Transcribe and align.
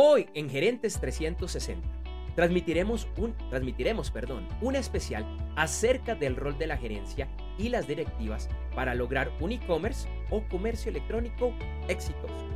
Hoy 0.00 0.28
en 0.34 0.48
Gerentes 0.48 1.00
360 1.00 1.84
transmitiremos 2.36 3.08
un, 3.16 3.34
transmitiremos, 3.50 4.12
perdón, 4.12 4.46
un 4.60 4.76
especial 4.76 5.26
acerca 5.56 6.14
del 6.14 6.36
rol 6.36 6.56
de 6.56 6.68
la 6.68 6.76
gerencia 6.76 7.26
y 7.58 7.68
las 7.68 7.88
directivas 7.88 8.48
para 8.76 8.94
lograr 8.94 9.32
un 9.40 9.50
e-commerce 9.50 10.08
o 10.30 10.44
comercio 10.44 10.90
electrónico 10.90 11.52
exitoso. 11.88 12.46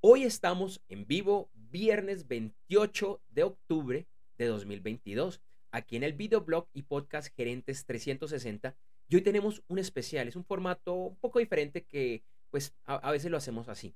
Hoy 0.00 0.24
estamos 0.24 0.82
en 0.88 1.06
vivo, 1.06 1.50
viernes 1.70 2.26
28 2.26 3.22
de 3.30 3.42
octubre 3.44 4.06
de 4.38 4.46
2022 4.46 5.40
aquí 5.70 5.96
en 5.96 6.02
el 6.02 6.14
videoblog 6.14 6.68
y 6.72 6.82
podcast 6.82 7.34
Gerentes 7.34 7.86
360. 7.86 8.74
Y 9.08 9.16
hoy 9.16 9.22
tenemos 9.22 9.62
un 9.68 9.78
especial, 9.78 10.28
es 10.28 10.36
un 10.36 10.44
formato 10.44 10.94
un 10.94 11.16
poco 11.16 11.38
diferente 11.38 11.84
que 11.84 12.22
pues 12.50 12.74
a, 12.84 13.10
veces 13.12 13.30
lo 13.30 13.36
hacemos 13.36 13.68
así. 13.68 13.94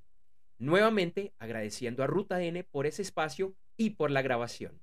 Nuevamente 0.59 1.33
agradeciendo 1.39 2.03
a 2.03 2.07
Ruta 2.07 2.41
N 2.41 2.63
por 2.63 2.85
ese 2.85 3.01
espacio 3.01 3.55
y 3.75 3.91
por 3.91 4.11
la 4.11 4.21
grabación. 4.21 4.79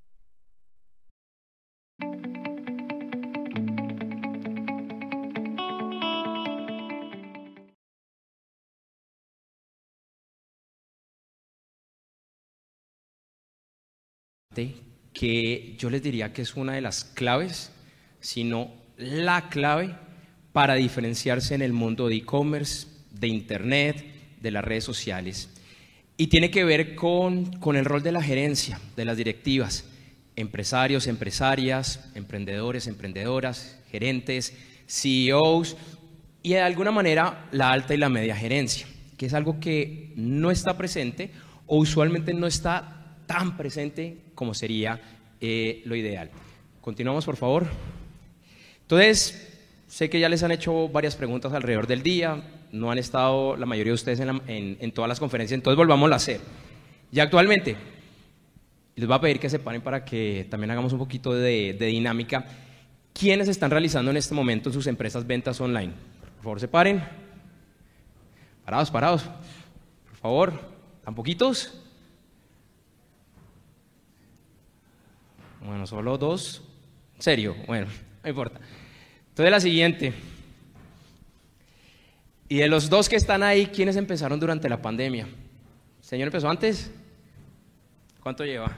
Que 15.14 15.76
yo 15.78 15.88
les 15.88 16.02
diría 16.02 16.32
que 16.32 16.42
es 16.42 16.56
una 16.56 16.74
de 16.74 16.82
las 16.82 17.04
claves, 17.04 17.70
sino 18.20 18.72
la 18.98 19.48
clave 19.48 19.94
para 20.52 20.74
diferenciarse 20.74 21.54
en 21.54 21.62
el 21.62 21.72
mundo 21.72 22.08
de 22.08 22.16
e-commerce, 22.16 22.88
de 23.12 23.28
Internet, 23.28 24.04
de 24.40 24.50
las 24.50 24.64
redes 24.64 24.84
sociales. 24.84 25.48
Y 26.16 26.26
tiene 26.26 26.50
que 26.50 26.64
ver 26.64 26.94
con, 26.94 27.46
con 27.58 27.76
el 27.76 27.84
rol 27.84 28.02
de 28.02 28.12
la 28.12 28.22
gerencia, 28.22 28.78
de 28.96 29.04
las 29.04 29.16
directivas, 29.16 29.84
empresarios, 30.36 31.06
empresarias, 31.06 32.10
emprendedores, 32.14 32.86
emprendedoras, 32.86 33.78
gerentes, 33.90 34.52
CEOs 34.86 35.76
y 36.42 36.50
de 36.50 36.60
alguna 36.60 36.90
manera 36.90 37.48
la 37.52 37.70
alta 37.70 37.94
y 37.94 37.98
la 37.98 38.08
media 38.08 38.36
gerencia, 38.36 38.86
que 39.16 39.26
es 39.26 39.34
algo 39.34 39.60
que 39.60 40.12
no 40.16 40.50
está 40.50 40.76
presente 40.76 41.30
o 41.66 41.78
usualmente 41.78 42.34
no 42.34 42.46
está 42.46 43.03
tan 43.26 43.56
presente 43.56 44.18
como 44.34 44.54
sería 44.54 45.00
eh, 45.40 45.82
lo 45.84 45.96
ideal. 45.96 46.30
Continuamos, 46.80 47.24
por 47.24 47.36
favor. 47.36 47.66
Entonces, 48.82 49.54
sé 49.86 50.10
que 50.10 50.20
ya 50.20 50.28
les 50.28 50.42
han 50.42 50.50
hecho 50.50 50.88
varias 50.88 51.16
preguntas 51.16 51.52
alrededor 51.52 51.86
del 51.86 52.02
día, 52.02 52.42
no 52.72 52.90
han 52.90 52.98
estado 52.98 53.56
la 53.56 53.66
mayoría 53.66 53.92
de 53.92 53.94
ustedes 53.94 54.20
en, 54.20 54.92
todas 54.92 55.08
las 55.08 55.20
conferencias, 55.20 55.56
entonces 55.56 55.76
volvamos 55.76 56.10
a 56.10 56.16
hacer. 56.16 56.40
Y 57.12 57.20
actualmente, 57.20 57.76
les 58.96 59.06
voy 59.06 59.16
a 59.16 59.20
pedir 59.20 59.38
que 59.38 59.48
se 59.48 59.58
paren 59.58 59.80
para 59.80 60.04
que 60.04 60.46
también 60.50 60.70
hagamos 60.72 60.92
un 60.92 60.98
poquito 60.98 61.32
de, 61.32 61.76
dinámica. 61.78 62.44
¿Quiénes 63.12 63.48
están 63.48 63.70
realizando 63.70 64.10
en 64.10 64.16
este 64.16 64.34
momento 64.34 64.72
sus 64.72 64.86
empresas 64.88 65.26
ventas 65.26 65.60
online? 65.60 65.92
Por 66.36 66.42
favor, 66.42 66.60
se 66.60 66.68
paren. 66.68 67.04
Parados, 68.64 68.90
parados. 68.90 69.22
Por 69.22 70.16
favor, 70.16 70.52
¿tan 71.04 71.14
poquitos? 71.14 71.83
Bueno, 75.64 75.86
solo 75.86 76.18
dos. 76.18 76.62
¿En 77.16 77.22
serio? 77.22 77.56
Bueno, 77.66 77.86
no 78.22 78.28
importa. 78.28 78.60
Entonces 79.30 79.50
la 79.50 79.60
siguiente. 79.60 80.12
Y 82.48 82.58
de 82.58 82.68
los 82.68 82.90
dos 82.90 83.08
que 83.08 83.16
están 83.16 83.42
ahí, 83.42 83.66
¿quiénes 83.66 83.96
empezaron 83.96 84.38
durante 84.38 84.68
la 84.68 84.80
pandemia? 84.80 85.24
¿El 85.24 86.04
señor 86.04 86.28
empezó 86.28 86.48
antes? 86.48 86.92
¿Cuánto 88.20 88.44
lleva? 88.44 88.76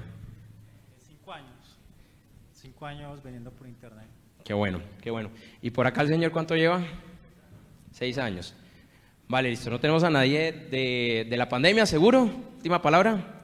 Cinco 1.07 1.33
años. 1.33 1.79
Cinco 2.53 2.87
años 2.87 3.23
vendiendo 3.23 3.51
por 3.51 3.67
internet. 3.67 4.07
Qué 4.45 4.55
bueno, 4.55 4.81
qué 5.03 5.11
bueno. 5.11 5.31
¿Y 5.61 5.71
por 5.71 5.87
acá 5.89 6.03
el 6.03 6.09
señor 6.09 6.31
cuánto 6.31 6.55
lleva? 6.55 6.85
Seis 7.91 8.17
años. 8.17 8.55
Vale, 9.27 9.51
listo. 9.51 9.71
No 9.71 9.81
tenemos 9.81 10.05
a 10.05 10.11
nadie 10.11 10.53
de, 10.53 11.27
de 11.29 11.37
la 11.37 11.49
pandemia, 11.49 11.85
¿seguro? 11.85 12.31
Última 12.57 12.81
palabra. 12.81 13.43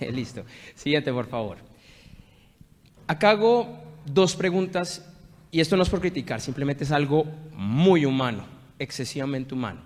listo. 0.12 0.44
Siguiente, 0.74 1.10
por 1.10 1.26
favor. 1.26 1.71
Acá 3.06 3.30
hago 3.30 3.82
dos 4.06 4.36
preguntas 4.36 5.04
y 5.50 5.60
esto 5.60 5.76
no 5.76 5.82
es 5.82 5.88
por 5.88 6.00
criticar, 6.00 6.40
simplemente 6.40 6.84
es 6.84 6.92
algo 6.92 7.24
muy 7.52 8.06
humano, 8.06 8.46
excesivamente 8.78 9.54
humano. 9.54 9.82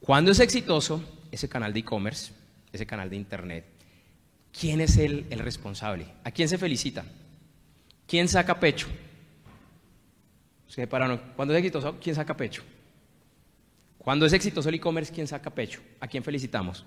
Cuando 0.00 0.30
es 0.30 0.40
exitoso 0.40 1.02
ese 1.30 1.48
canal 1.48 1.72
de 1.72 1.80
e-commerce, 1.80 2.32
ese 2.72 2.86
canal 2.86 3.08
de 3.10 3.16
internet, 3.16 3.64
¿quién 4.58 4.80
es 4.80 4.96
el, 4.96 5.26
el 5.30 5.38
responsable? 5.38 6.06
¿A 6.24 6.30
quién 6.30 6.48
se 6.48 6.58
felicita? 6.58 7.04
¿Quién 8.06 8.28
saca 8.28 8.60
pecho? 8.60 8.86
Cuando 11.36 11.54
es 11.54 11.58
exitoso, 11.58 11.98
¿quién 12.00 12.14
saca 12.14 12.36
pecho? 12.36 12.62
Cuando 13.98 14.26
es 14.26 14.32
exitoso 14.32 14.68
el 14.68 14.76
e-commerce, 14.76 15.12
¿quién 15.12 15.26
saca 15.26 15.50
pecho? 15.50 15.80
¿A 16.00 16.06
quién 16.06 16.22
felicitamos? 16.22 16.84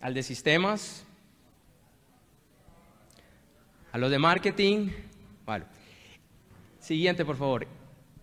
Al 0.00 0.14
de 0.14 0.22
sistemas, 0.22 1.04
a 3.92 3.98
los 3.98 4.10
de 4.10 4.18
marketing. 4.18 4.90
Vale. 5.44 5.64
Siguiente, 6.80 7.24
por 7.24 7.36
favor. 7.36 7.66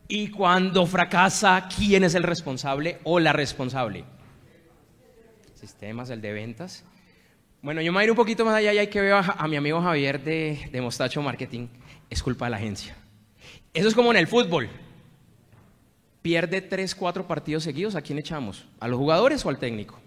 Y 0.08 0.30
cuando 0.30 0.86
fracasa, 0.86 1.68
¿quién 1.76 2.04
es 2.04 2.16
el 2.16 2.24
responsable 2.24 3.00
o 3.04 3.20
la 3.20 3.34
responsable? 3.34 4.04
Sistemas, 5.56 6.10
el 6.10 6.22
de 6.22 6.32
ventas. 6.32 6.84
Bueno, 7.62 7.82
yo 7.82 7.92
me 7.92 7.98
voy 7.98 8.02
a 8.02 8.06
ir 8.06 8.12
un 8.12 8.18
poquito 8.18 8.46
más 8.46 8.54
allá 8.54 8.74
y 8.74 8.78
hay 8.78 8.88
que 8.88 9.02
ver 9.02 9.14
a, 9.14 9.48
mi 9.48 9.56
amigo 9.56 9.82
Javier 9.82 10.24
de, 10.24 10.70
de 10.72 10.82
Mostacho 10.82 11.22
Marketing. 11.22 11.68
Es 12.10 12.22
culpa 12.22 12.46
de 12.46 12.52
la 12.52 12.58
agencia. 12.58 12.96
Eso 13.74 13.88
es 13.88 13.96
como 13.96 14.12
en 14.12 14.18
el 14.18 14.28
fútbol. 14.28 14.70
Pierde 16.22 16.62
tres, 16.62 16.94
cuatro 16.94 17.28
partidos 17.28 17.64
seguidos, 17.64 17.96
¿a 17.96 18.02
quién 18.02 18.20
echamos? 18.20 18.66
¿A 18.80 18.88
los 18.88 18.98
jugadores 18.98 19.46
o 19.46 19.50
al 19.50 19.58
técnico? 19.58 20.00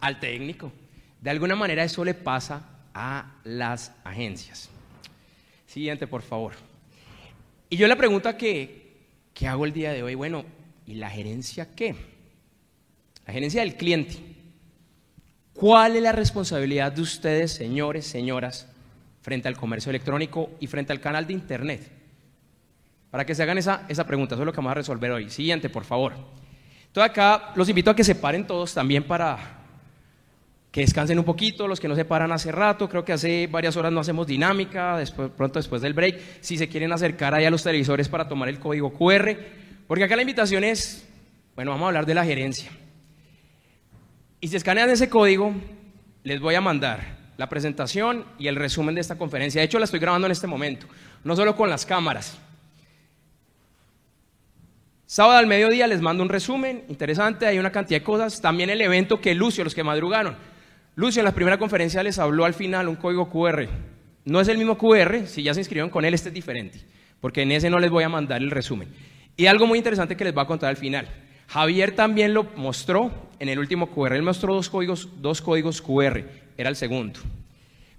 Al 0.00 0.20
técnico. 0.20 0.72
De 1.20 1.30
alguna 1.30 1.54
manera 1.54 1.84
eso 1.84 2.04
le 2.04 2.14
pasa 2.14 2.71
a 2.94 3.32
las 3.44 3.92
agencias. 4.04 4.68
Siguiente, 5.66 6.06
por 6.06 6.22
favor. 6.22 6.52
Y 7.70 7.76
yo 7.76 7.88
la 7.88 7.96
pregunta 7.96 8.36
que, 8.36 8.82
hago 9.46 9.64
el 9.64 9.72
día 9.72 9.92
de 9.92 10.02
hoy, 10.02 10.14
bueno, 10.14 10.44
¿y 10.86 10.94
la 10.94 11.08
gerencia 11.08 11.74
qué? 11.74 11.94
La 13.26 13.32
gerencia 13.32 13.62
del 13.62 13.76
cliente. 13.76 14.18
¿Cuál 15.54 15.96
es 15.96 16.02
la 16.02 16.12
responsabilidad 16.12 16.92
de 16.92 17.02
ustedes, 17.02 17.52
señores, 17.52 18.06
señoras, 18.06 18.68
frente 19.22 19.48
al 19.48 19.56
comercio 19.56 19.90
electrónico 19.90 20.50
y 20.60 20.66
frente 20.66 20.92
al 20.92 21.00
canal 21.00 21.26
de 21.26 21.32
Internet? 21.32 21.90
Para 23.10 23.24
que 23.24 23.34
se 23.34 23.42
hagan 23.42 23.58
esa, 23.58 23.86
esa 23.88 24.06
pregunta, 24.06 24.34
eso 24.34 24.42
es 24.42 24.46
lo 24.46 24.52
que 24.52 24.58
vamos 24.58 24.72
a 24.72 24.74
resolver 24.74 25.10
hoy. 25.10 25.30
Siguiente, 25.30 25.70
por 25.70 25.84
favor. 25.84 26.14
Entonces 26.86 27.10
acá 27.10 27.52
los 27.54 27.68
invito 27.68 27.90
a 27.90 27.96
que 27.96 28.04
se 28.04 28.14
paren 28.14 28.46
todos 28.46 28.74
también 28.74 29.04
para 29.04 29.61
que 30.72 30.80
descansen 30.80 31.18
un 31.18 31.24
poquito, 31.26 31.68
los 31.68 31.78
que 31.78 31.86
no 31.86 31.94
se 31.94 32.06
paran 32.06 32.32
hace 32.32 32.50
rato, 32.50 32.88
creo 32.88 33.04
que 33.04 33.12
hace 33.12 33.46
varias 33.46 33.76
horas 33.76 33.92
no 33.92 34.00
hacemos 34.00 34.26
dinámica, 34.26 34.98
pronto 35.36 35.58
después 35.58 35.82
del 35.82 35.92
break, 35.92 36.18
si 36.40 36.56
se 36.56 36.66
quieren 36.66 36.90
acercar 36.92 37.34
ahí 37.34 37.44
a 37.44 37.50
los 37.50 37.62
televisores 37.62 38.08
para 38.08 38.26
tomar 38.26 38.48
el 38.48 38.58
código 38.58 38.90
QR, 38.90 39.36
porque 39.86 40.04
acá 40.04 40.16
la 40.16 40.22
invitación 40.22 40.64
es, 40.64 41.06
bueno, 41.54 41.72
vamos 41.72 41.84
a 41.84 41.88
hablar 41.88 42.06
de 42.06 42.14
la 42.14 42.24
gerencia. 42.24 42.70
Y 44.40 44.48
si 44.48 44.56
escanean 44.56 44.88
ese 44.88 45.10
código, 45.10 45.52
les 46.24 46.40
voy 46.40 46.54
a 46.54 46.62
mandar 46.62 47.18
la 47.36 47.50
presentación 47.50 48.24
y 48.38 48.48
el 48.48 48.56
resumen 48.56 48.94
de 48.94 49.02
esta 49.02 49.18
conferencia. 49.18 49.60
De 49.60 49.66
hecho, 49.66 49.78
la 49.78 49.84
estoy 49.84 50.00
grabando 50.00 50.26
en 50.26 50.32
este 50.32 50.46
momento, 50.46 50.86
no 51.22 51.36
solo 51.36 51.54
con 51.54 51.68
las 51.68 51.84
cámaras. 51.84 52.38
Sábado 55.04 55.38
al 55.38 55.46
mediodía 55.46 55.86
les 55.86 56.00
mando 56.00 56.22
un 56.22 56.30
resumen 56.30 56.86
interesante, 56.88 57.46
hay 57.46 57.58
una 57.58 57.70
cantidad 57.70 58.00
de 58.00 58.04
cosas. 58.04 58.40
También 58.40 58.70
el 58.70 58.80
evento 58.80 59.20
que 59.20 59.34
Lucio, 59.34 59.64
los 59.64 59.74
que 59.74 59.84
madrugaron. 59.84 60.51
Lucio 60.94 61.20
en 61.20 61.24
la 61.24 61.32
primera 61.32 61.58
conferencia 61.58 62.02
les 62.02 62.18
habló 62.18 62.44
al 62.44 62.52
final 62.52 62.88
un 62.88 62.96
código 62.96 63.30
QR. 63.30 63.66
No 64.24 64.40
es 64.40 64.48
el 64.48 64.58
mismo 64.58 64.76
QR, 64.76 65.26
si 65.26 65.42
ya 65.42 65.54
se 65.54 65.60
inscribieron 65.60 65.90
con 65.90 66.04
él, 66.04 66.12
este 66.12 66.28
es 66.28 66.34
diferente, 66.34 66.80
porque 67.20 67.42
en 67.42 67.52
ese 67.52 67.70
no 67.70 67.78
les 67.78 67.90
voy 67.90 68.04
a 68.04 68.08
mandar 68.08 68.42
el 68.42 68.50
resumen. 68.50 68.88
Y 69.36 69.46
algo 69.46 69.66
muy 69.66 69.78
interesante 69.78 70.16
que 70.16 70.24
les 70.24 70.34
voy 70.34 70.44
a 70.44 70.46
contar 70.46 70.68
al 70.68 70.76
final. 70.76 71.08
Javier 71.48 71.94
también 71.94 72.34
lo 72.34 72.44
mostró 72.56 73.10
en 73.38 73.48
el 73.48 73.58
último 73.58 73.90
QR. 73.90 74.12
Él 74.12 74.22
mostró 74.22 74.54
dos 74.54 74.68
códigos, 74.68 75.08
dos 75.20 75.40
códigos 75.40 75.80
QR. 75.80 76.24
Era 76.56 76.68
el 76.68 76.76
segundo. 76.76 77.20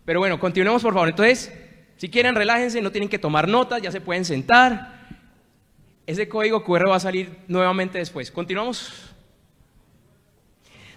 Pero 0.06 0.20
bueno, 0.20 0.40
continuemos 0.40 0.84
por 0.84 0.94
favor. 0.94 1.10
Entonces, 1.10 1.52
si 1.98 2.10
quieren, 2.10 2.36
relájense, 2.36 2.82
no 2.82 2.92
tienen 2.92 3.10
que 3.10 3.20
tomar 3.20 3.48
notas, 3.48 3.82
ya 3.82 3.92
se 3.92 4.02
pueden 4.02 4.24
sentar. 4.24 5.08
Ese 6.06 6.28
código 6.28 6.64
QR 6.64 6.90
va 6.90 6.98
a 6.98 7.00
salir 7.00 7.38
nuevamente 7.48 7.98
después. 7.98 8.30
Continuamos. 8.30 9.12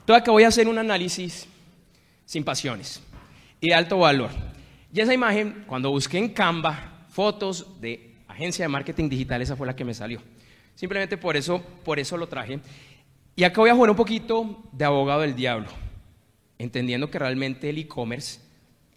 Entonces 0.00 0.22
acá 0.22 0.31
voy 0.31 0.44
a 0.44 0.48
hacer 0.48 0.69
un 0.69 0.78
análisis 0.78 1.48
sin 2.26 2.44
pasiones 2.44 3.00
y 3.61 3.69
de 3.69 3.75
alto 3.75 3.99
valor. 3.99 4.31
Y 4.93 5.00
esa 5.00 5.14
imagen, 5.14 5.64
cuando 5.67 5.90
busqué 5.90 6.19
en 6.19 6.28
Canva 6.28 7.06
fotos 7.08 7.81
de 7.81 8.14
agencia 8.28 8.64
de 8.64 8.69
marketing 8.69 9.08
digital, 9.08 9.40
esa 9.40 9.56
fue 9.56 9.67
la 9.67 9.75
que 9.75 9.84
me 9.84 9.94
salió. 9.94 10.20
Simplemente 10.75 11.17
por 11.17 11.37
eso, 11.37 11.62
por 11.84 11.99
eso 11.99 12.19
lo 12.19 12.28
traje. 12.28 12.61
Y 13.34 13.44
acá 13.44 13.62
voy 13.62 13.70
a 13.70 13.75
jugar 13.75 13.90
un 13.90 13.96
poquito 13.96 14.62
de 14.73 14.84
abogado 14.84 15.23
del 15.23 15.34
diablo, 15.34 15.69
entendiendo 16.58 17.11
que 17.11 17.19
realmente 17.19 17.70
el 17.70 17.78
e-commerce 17.78 18.40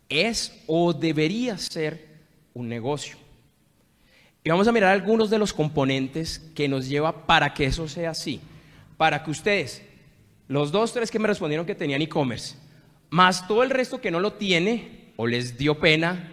es 0.10 0.62
o 0.68 0.92
debería 0.92 1.58
ser 1.58 2.08
un 2.54 2.68
negocio. 2.68 3.18
Y 4.44 4.50
vamos 4.50 4.68
a 4.68 4.72
mirar 4.72 4.92
algunos 4.92 5.30
de 5.30 5.38
los 5.38 5.54
componentes 5.54 6.40
que 6.56 6.68
nos 6.68 6.88
lleva 6.88 7.25
para 7.25 7.54
que 7.54 7.66
eso 7.66 7.88
sea 7.88 8.12
así. 8.12 8.40
Para 8.98 9.24
que 9.24 9.32
ustedes, 9.32 9.82
los 10.48 10.72
dos, 10.72 10.94
tres 10.94 11.12
que 11.12 11.20
me 11.20 11.28
respondieron 11.28 11.66
que 11.66 11.75
tenían 11.75 12.02
e-commerce, 12.02 12.56
más 13.10 13.48
todo 13.48 13.64
el 13.64 13.70
resto 13.70 14.02
que 14.02 14.12
no 14.12 14.20
lo 14.20 14.34
tiene 14.34 15.14
o 15.16 15.28
les 15.28 15.58
dio 15.58 15.80
pena 15.80 16.32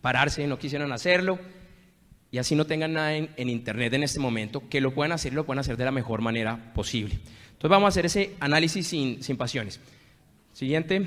pararse, 0.00 0.46
no 0.46 0.58
quisieron 0.58 0.92
hacerlo, 0.92 1.38
y 2.30 2.38
así 2.38 2.54
no 2.54 2.66
tengan 2.66 2.94
nada 2.94 3.14
en, 3.14 3.48
Internet 3.48 3.92
en 3.92 4.02
este 4.02 4.18
momento, 4.18 4.68
que 4.68 4.80
lo 4.80 4.94
puedan 4.94 5.12
hacer 5.12 5.32
y 5.32 5.36
lo 5.36 5.44
puedan 5.44 5.60
hacer 5.60 5.76
de 5.76 5.84
la 5.84 5.90
mejor 5.90 6.22
manera 6.22 6.72
posible. 6.74 7.14
Entonces 7.14 7.70
vamos 7.70 7.86
a 7.86 7.88
hacer 7.88 8.06
ese 8.06 8.34
análisis 8.40 8.86
sin, 8.86 9.22
sin 9.22 9.36
pasiones. 9.36 9.80
Siguiente. 10.52 11.04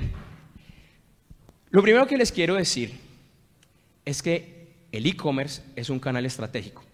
Lo 1.70 1.82
primero 1.82 2.06
que 2.06 2.16
les 2.16 2.30
quiero 2.30 2.54
decir 2.54 2.92
es 4.04 4.22
que 4.22 4.86
el 4.92 5.04
e-commerce 5.04 5.62
es 5.74 5.90
un 5.90 5.98
canal 5.98 6.24
estratégico. 6.24 6.84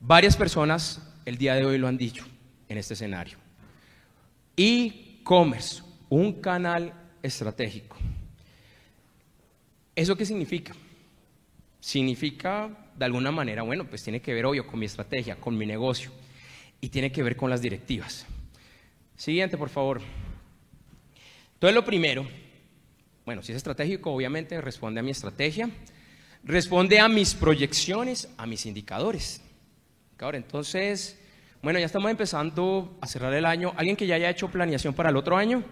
Varias 0.00 0.36
personas 0.36 1.00
el 1.24 1.38
día 1.38 1.54
de 1.54 1.64
hoy 1.64 1.78
lo 1.78 1.88
han 1.88 1.96
dicho 1.96 2.26
en 2.68 2.78
este 2.78 2.94
escenario. 2.94 3.38
E-commerce, 4.56 5.82
un 6.08 6.40
canal 6.40 6.92
estratégico. 7.26 7.96
¿Eso 9.94 10.16
qué 10.16 10.26
significa? 10.26 10.74
Significa 11.80 12.70
de 12.96 13.04
alguna 13.04 13.30
manera, 13.30 13.62
bueno, 13.62 13.86
pues 13.86 14.02
tiene 14.02 14.20
que 14.20 14.34
ver, 14.34 14.46
obvio, 14.46 14.66
con 14.66 14.78
mi 14.78 14.86
estrategia, 14.86 15.36
con 15.36 15.56
mi 15.56 15.66
negocio 15.66 16.10
y 16.80 16.88
tiene 16.88 17.10
que 17.12 17.22
ver 17.22 17.36
con 17.36 17.50
las 17.50 17.62
directivas. 17.62 18.26
Siguiente, 19.16 19.56
por 19.56 19.68
favor. 19.68 20.00
Entonces, 21.54 21.74
lo 21.74 21.84
primero, 21.84 22.26
bueno, 23.24 23.42
si 23.42 23.52
es 23.52 23.56
estratégico, 23.56 24.12
obviamente 24.12 24.60
responde 24.60 25.00
a 25.00 25.02
mi 25.02 25.10
estrategia, 25.10 25.70
responde 26.44 27.00
a 27.00 27.08
mis 27.08 27.34
proyecciones, 27.34 28.28
a 28.36 28.46
mis 28.46 28.66
indicadores. 28.66 29.40
Ahora, 30.18 30.36
entonces, 30.36 31.18
bueno, 31.62 31.78
ya 31.78 31.86
estamos 31.86 32.10
empezando 32.10 32.98
a 33.00 33.06
cerrar 33.06 33.32
el 33.34 33.46
año. 33.46 33.72
¿Alguien 33.76 33.96
que 33.96 34.06
ya 34.06 34.16
haya 34.16 34.30
hecho 34.30 34.48
planeación 34.48 34.94
para 34.94 35.10
el 35.10 35.16
otro 35.16 35.36
año? 35.36 35.64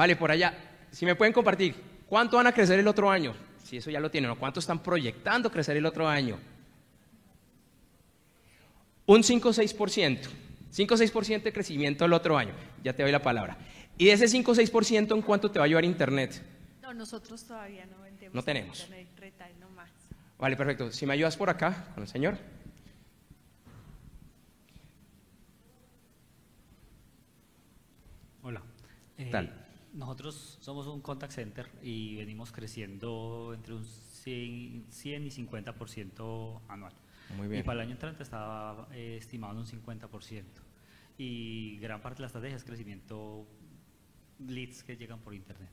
Vale, 0.00 0.16
por 0.16 0.30
allá. 0.30 0.54
Si 0.90 1.04
me 1.04 1.14
pueden 1.14 1.34
compartir, 1.34 1.74
¿cuánto 2.06 2.38
van 2.38 2.46
a 2.46 2.52
crecer 2.52 2.78
el 2.78 2.88
otro 2.88 3.10
año? 3.10 3.34
si 3.62 3.76
eso 3.76 3.90
ya 3.90 4.00
lo 4.00 4.10
tienen, 4.10 4.30
o 4.30 4.38
cuánto 4.38 4.58
están 4.58 4.82
proyectando 4.82 5.52
crecer 5.52 5.76
el 5.76 5.84
otro 5.84 6.08
año. 6.08 6.38
Un 9.04 9.22
5 9.22 9.50
o 9.50 9.52
6%. 9.52 10.20
5 10.70 10.94
o 10.94 10.96
6% 10.96 11.42
de 11.42 11.52
crecimiento 11.52 12.06
el 12.06 12.14
otro 12.14 12.38
año. 12.38 12.54
Ya 12.82 12.94
te 12.94 13.02
doy 13.02 13.12
la 13.12 13.20
palabra. 13.20 13.58
¿Y 13.98 14.06
de 14.06 14.12
ese 14.12 14.26
5 14.26 14.50
o 14.50 14.54
6% 14.54 15.14
en 15.14 15.20
cuánto 15.20 15.50
te 15.50 15.58
va 15.58 15.66
a 15.66 15.68
llevar 15.68 15.84
Internet? 15.84 16.42
No, 16.80 16.94
nosotros 16.94 17.44
todavía 17.44 17.84
no 17.84 18.00
vendemos. 18.00 18.34
No 18.34 18.42
tenemos. 18.42 18.80
Internet 18.80 19.08
retail 19.18 19.60
nomás. 19.60 19.90
Vale, 20.38 20.56
perfecto. 20.56 20.90
Si 20.92 21.04
me 21.04 21.12
ayudas 21.12 21.36
por 21.36 21.50
acá 21.50 21.88
con 21.92 22.04
el 22.04 22.08
señor. 22.08 22.38
Hola. 28.42 28.62
¿Qué 29.18 29.26
tal? 29.26 29.60
Nosotros 29.92 30.58
somos 30.60 30.86
un 30.86 31.00
contact 31.00 31.32
center 31.32 31.68
y 31.82 32.16
venimos 32.16 32.52
creciendo 32.52 33.52
entre 33.54 33.74
un 33.74 33.84
100, 33.84 34.86
y 35.26 35.30
50% 35.30 36.60
anual. 36.68 36.92
Muy 37.36 37.48
bien. 37.48 37.60
Y 37.60 37.64
para 37.64 37.80
el 37.80 37.86
año 37.86 37.92
entrante 37.92 38.22
estaba 38.22 38.88
eh, 38.92 39.16
estimado 39.18 39.58
un 39.58 39.66
50%. 39.66 40.44
Y 41.18 41.78
gran 41.78 42.00
parte 42.00 42.18
de 42.18 42.22
la 42.22 42.26
estrategia 42.28 42.56
es 42.56 42.64
crecimiento 42.64 43.46
leads 44.46 44.82
que 44.82 44.96
llegan 44.96 45.18
por 45.20 45.34
internet. 45.34 45.68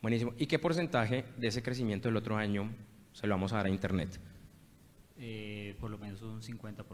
Buenísimo. 0.00 0.32
¿Y 0.38 0.46
qué 0.46 0.58
porcentaje 0.58 1.24
de 1.36 1.48
ese 1.48 1.62
crecimiento 1.62 2.08
del 2.08 2.16
otro 2.16 2.36
año 2.36 2.70
se 3.12 3.26
lo 3.26 3.34
vamos 3.34 3.52
a 3.52 3.56
dar 3.56 3.66
a 3.66 3.68
Internet? 3.68 4.20
Eh, 5.18 5.76
por 5.80 5.90
lo 5.90 5.98
menos 5.98 6.22
un 6.22 6.40
50%. 6.40 6.84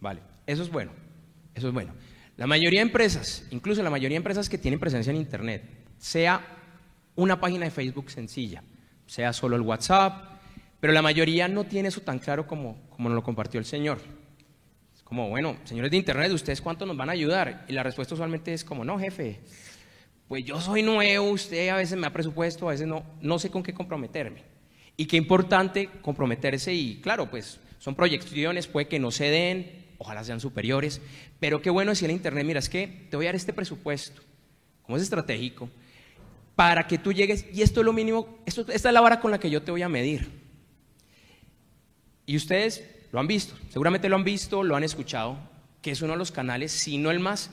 Vale, 0.00 0.20
eso 0.46 0.62
es 0.62 0.70
bueno. 0.70 0.92
Eso 1.54 1.68
es 1.68 1.74
bueno. 1.74 1.94
La 2.36 2.46
mayoría 2.46 2.80
de 2.80 2.86
empresas, 2.86 3.46
incluso 3.50 3.82
la 3.82 3.90
mayoría 3.90 4.14
de 4.14 4.18
empresas 4.18 4.48
que 4.48 4.58
tienen 4.58 4.80
presencia 4.80 5.10
en 5.10 5.16
Internet, 5.16 5.79
sea 6.00 6.44
una 7.14 7.38
página 7.38 7.66
de 7.66 7.70
Facebook 7.70 8.10
sencilla, 8.10 8.64
sea 9.06 9.32
solo 9.32 9.54
el 9.54 9.62
WhatsApp, 9.62 10.40
pero 10.80 10.92
la 10.94 11.02
mayoría 11.02 11.46
no 11.46 11.64
tiene 11.64 11.88
eso 11.88 12.00
tan 12.00 12.18
claro 12.18 12.46
como, 12.46 12.80
como 12.88 13.10
nos 13.10 13.16
lo 13.16 13.22
compartió 13.22 13.60
el 13.60 13.66
Señor. 13.66 14.00
Es 14.94 15.02
como, 15.02 15.28
bueno, 15.28 15.58
señores 15.64 15.90
de 15.90 15.98
Internet, 15.98 16.32
¿ustedes 16.32 16.62
cuánto 16.62 16.86
nos 16.86 16.96
van 16.96 17.10
a 17.10 17.12
ayudar? 17.12 17.66
Y 17.68 17.72
la 17.74 17.82
respuesta 17.82 18.14
usualmente 18.14 18.54
es 18.54 18.64
como, 18.64 18.82
no, 18.82 18.98
jefe, 18.98 19.40
pues 20.26 20.44
yo 20.44 20.58
soy 20.60 20.82
nuevo, 20.82 21.30
usted 21.30 21.68
a 21.68 21.76
veces 21.76 21.96
me 21.96 22.02
da 22.02 22.10
presupuesto, 22.10 22.68
a 22.68 22.72
veces 22.72 22.86
no, 22.86 23.04
no 23.20 23.38
sé 23.38 23.50
con 23.50 23.62
qué 23.62 23.74
comprometerme. 23.74 24.42
Y 24.96 25.06
qué 25.06 25.18
importante 25.18 25.90
comprometerse 26.00 26.72
y 26.72 27.00
claro, 27.00 27.30
pues 27.30 27.60
son 27.78 27.94
proyecciones, 27.94 28.66
puede 28.66 28.88
que 28.88 28.98
no 28.98 29.10
se 29.10 29.30
den, 29.30 29.86
ojalá 29.98 30.24
sean 30.24 30.40
superiores, 30.40 31.02
pero 31.40 31.60
qué 31.60 31.68
bueno 31.68 31.90
decirle 31.90 32.14
a 32.14 32.16
Internet, 32.16 32.46
mira, 32.46 32.58
es 32.58 32.70
que 32.70 33.06
te 33.10 33.16
voy 33.16 33.26
a 33.26 33.28
dar 33.28 33.36
este 33.36 33.52
presupuesto, 33.52 34.22
como 34.82 34.96
es 34.96 35.02
estratégico, 35.02 35.68
para 36.60 36.86
que 36.86 36.98
tú 36.98 37.10
llegues, 37.10 37.46
y 37.54 37.62
esto 37.62 37.80
es 37.80 37.86
lo 37.86 37.94
mínimo, 37.94 38.36
esto, 38.44 38.66
esta 38.70 38.90
es 38.90 38.92
la 38.92 39.00
vara 39.00 39.18
con 39.18 39.30
la 39.30 39.40
que 39.40 39.48
yo 39.48 39.62
te 39.62 39.70
voy 39.70 39.80
a 39.80 39.88
medir. 39.88 40.28
Y 42.26 42.36
ustedes 42.36 42.84
lo 43.12 43.18
han 43.18 43.26
visto, 43.26 43.54
seguramente 43.70 44.10
lo 44.10 44.16
han 44.16 44.24
visto, 44.24 44.62
lo 44.62 44.76
han 44.76 44.84
escuchado, 44.84 45.38
que 45.80 45.90
es 45.90 46.02
uno 46.02 46.12
de 46.12 46.18
los 46.18 46.30
canales, 46.30 46.70
si 46.70 46.98
no 46.98 47.10
el 47.10 47.18
más 47.18 47.50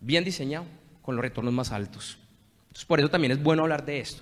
bien 0.00 0.24
diseñado, 0.24 0.66
con 1.00 1.14
los 1.14 1.22
retornos 1.22 1.54
más 1.54 1.70
altos. 1.70 2.18
Entonces, 2.62 2.86
por 2.86 2.98
eso 2.98 3.08
también 3.08 3.30
es 3.30 3.40
bueno 3.40 3.62
hablar 3.62 3.84
de 3.84 4.00
esto. 4.00 4.20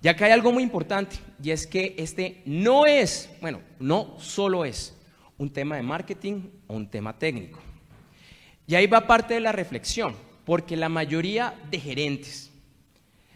Ya 0.00 0.14
que 0.14 0.26
hay 0.26 0.30
algo 0.30 0.52
muy 0.52 0.62
importante, 0.62 1.16
y 1.42 1.50
es 1.50 1.66
que 1.66 1.96
este 1.98 2.42
no 2.46 2.86
es, 2.86 3.28
bueno, 3.40 3.60
no 3.80 4.20
solo 4.20 4.64
es 4.64 4.96
un 5.36 5.52
tema 5.52 5.74
de 5.74 5.82
marketing 5.82 6.42
o 6.68 6.76
un 6.76 6.88
tema 6.88 7.18
técnico. 7.18 7.58
Y 8.68 8.76
ahí 8.76 8.86
va 8.86 9.08
parte 9.08 9.34
de 9.34 9.40
la 9.40 9.50
reflexión, 9.50 10.14
porque 10.44 10.76
la 10.76 10.88
mayoría 10.88 11.60
de 11.72 11.80
gerentes, 11.80 12.49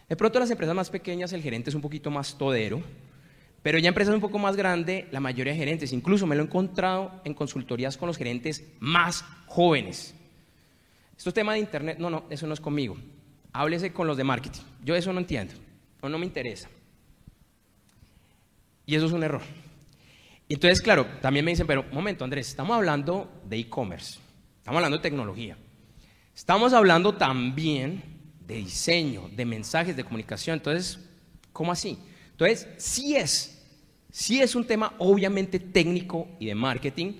de 0.08 0.16
pronto 0.16 0.38
las 0.38 0.50
empresas 0.50 0.74
más 0.74 0.90
pequeñas 0.90 1.32
el 1.32 1.42
gerente 1.42 1.70
es 1.70 1.76
un 1.76 1.82
poquito 1.82 2.10
más 2.10 2.36
todero, 2.36 2.82
pero 3.62 3.78
ya 3.78 3.88
empresas 3.88 4.14
un 4.14 4.20
poco 4.20 4.38
más 4.38 4.56
grandes, 4.56 5.06
la 5.10 5.20
mayoría 5.20 5.54
de 5.54 5.58
gerentes, 5.58 5.92
incluso 5.92 6.26
me 6.26 6.36
lo 6.36 6.42
he 6.42 6.46
encontrado 6.46 7.22
en 7.24 7.32
consultorías 7.32 7.96
con 7.96 8.08
los 8.08 8.18
gerentes 8.18 8.62
más 8.78 9.24
jóvenes. 9.46 10.14
Estos 11.16 11.32
temas 11.32 11.54
de 11.54 11.60
internet, 11.60 11.96
no, 11.98 12.10
no, 12.10 12.24
eso 12.28 12.46
no 12.46 12.52
es 12.52 12.60
conmigo. 12.60 12.96
Háblese 13.52 13.92
con 13.92 14.06
los 14.06 14.16
de 14.16 14.24
marketing. 14.24 14.60
Yo 14.84 14.94
eso 14.94 15.12
no 15.12 15.20
entiendo, 15.20 15.54
o 16.02 16.08
no 16.08 16.18
me 16.18 16.26
interesa. 16.26 16.68
Y 18.84 18.94
eso 18.96 19.06
es 19.06 19.12
un 19.12 19.22
error. 19.22 19.40
Y 20.46 20.54
entonces, 20.54 20.82
claro, 20.82 21.06
también 21.22 21.44
me 21.44 21.52
dicen, 21.52 21.66
pero 21.66 21.84
momento, 21.90 22.24
Andrés, 22.24 22.48
estamos 22.48 22.76
hablando 22.76 23.30
de 23.48 23.56
e-commerce, 23.56 24.18
estamos 24.58 24.76
hablando 24.76 24.98
de 24.98 25.02
tecnología, 25.02 25.56
estamos 26.34 26.74
hablando 26.74 27.14
también 27.14 28.13
de 28.46 28.56
diseño, 28.56 29.28
de 29.34 29.44
mensajes, 29.44 29.96
de 29.96 30.04
comunicación. 30.04 30.58
Entonces, 30.58 30.98
¿cómo 31.52 31.72
así? 31.72 31.98
Entonces, 32.32 32.68
sí 32.78 33.16
es, 33.16 33.62
sí 34.10 34.40
es 34.40 34.54
un 34.54 34.66
tema 34.66 34.94
obviamente 34.98 35.58
técnico 35.58 36.28
y 36.38 36.46
de 36.46 36.54
marketing, 36.54 37.14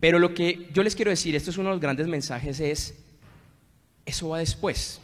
pero 0.00 0.18
lo 0.18 0.34
que 0.34 0.68
yo 0.72 0.82
les 0.82 0.96
quiero 0.96 1.10
decir, 1.10 1.36
esto 1.36 1.50
es 1.50 1.58
uno 1.58 1.68
de 1.68 1.74
los 1.76 1.80
grandes 1.80 2.06
mensajes, 2.08 2.58
es, 2.60 2.94
eso 4.04 4.30
va 4.30 4.38
después. 4.38 5.00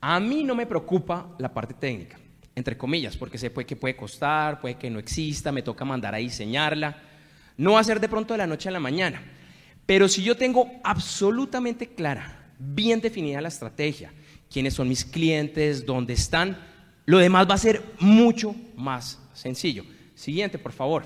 A 0.00 0.20
mí 0.20 0.44
no 0.44 0.54
me 0.54 0.66
preocupa 0.66 1.34
la 1.38 1.52
parte 1.52 1.74
técnica, 1.74 2.18
entre 2.54 2.76
comillas, 2.76 3.16
porque 3.16 3.38
sé 3.38 3.52
que 3.52 3.76
puede 3.76 3.96
costar, 3.96 4.60
puede 4.60 4.76
que 4.76 4.90
no 4.90 4.98
exista, 4.98 5.50
me 5.50 5.62
toca 5.62 5.84
mandar 5.84 6.14
a 6.14 6.18
diseñarla. 6.18 7.02
No 7.56 7.72
va 7.72 7.80
a 7.80 7.84
ser 7.84 8.00
de 8.00 8.08
pronto 8.08 8.34
de 8.34 8.38
la 8.38 8.46
noche 8.46 8.68
a 8.68 8.72
la 8.72 8.80
mañana. 8.80 9.22
Pero 9.86 10.08
si 10.08 10.22
yo 10.22 10.36
tengo 10.36 10.70
absolutamente 10.82 11.88
clara, 11.88 12.52
bien 12.58 13.00
definida 13.00 13.40
la 13.40 13.48
estrategia, 13.48 14.12
quiénes 14.54 14.74
son 14.74 14.88
mis 14.88 15.04
clientes, 15.04 15.84
dónde 15.84 16.12
están, 16.12 16.56
lo 17.06 17.18
demás 17.18 17.50
va 17.50 17.54
a 17.54 17.58
ser 17.58 17.82
mucho 17.98 18.54
más 18.76 19.20
sencillo. 19.32 19.84
Siguiente, 20.14 20.60
por 20.60 20.70
favor. 20.70 21.04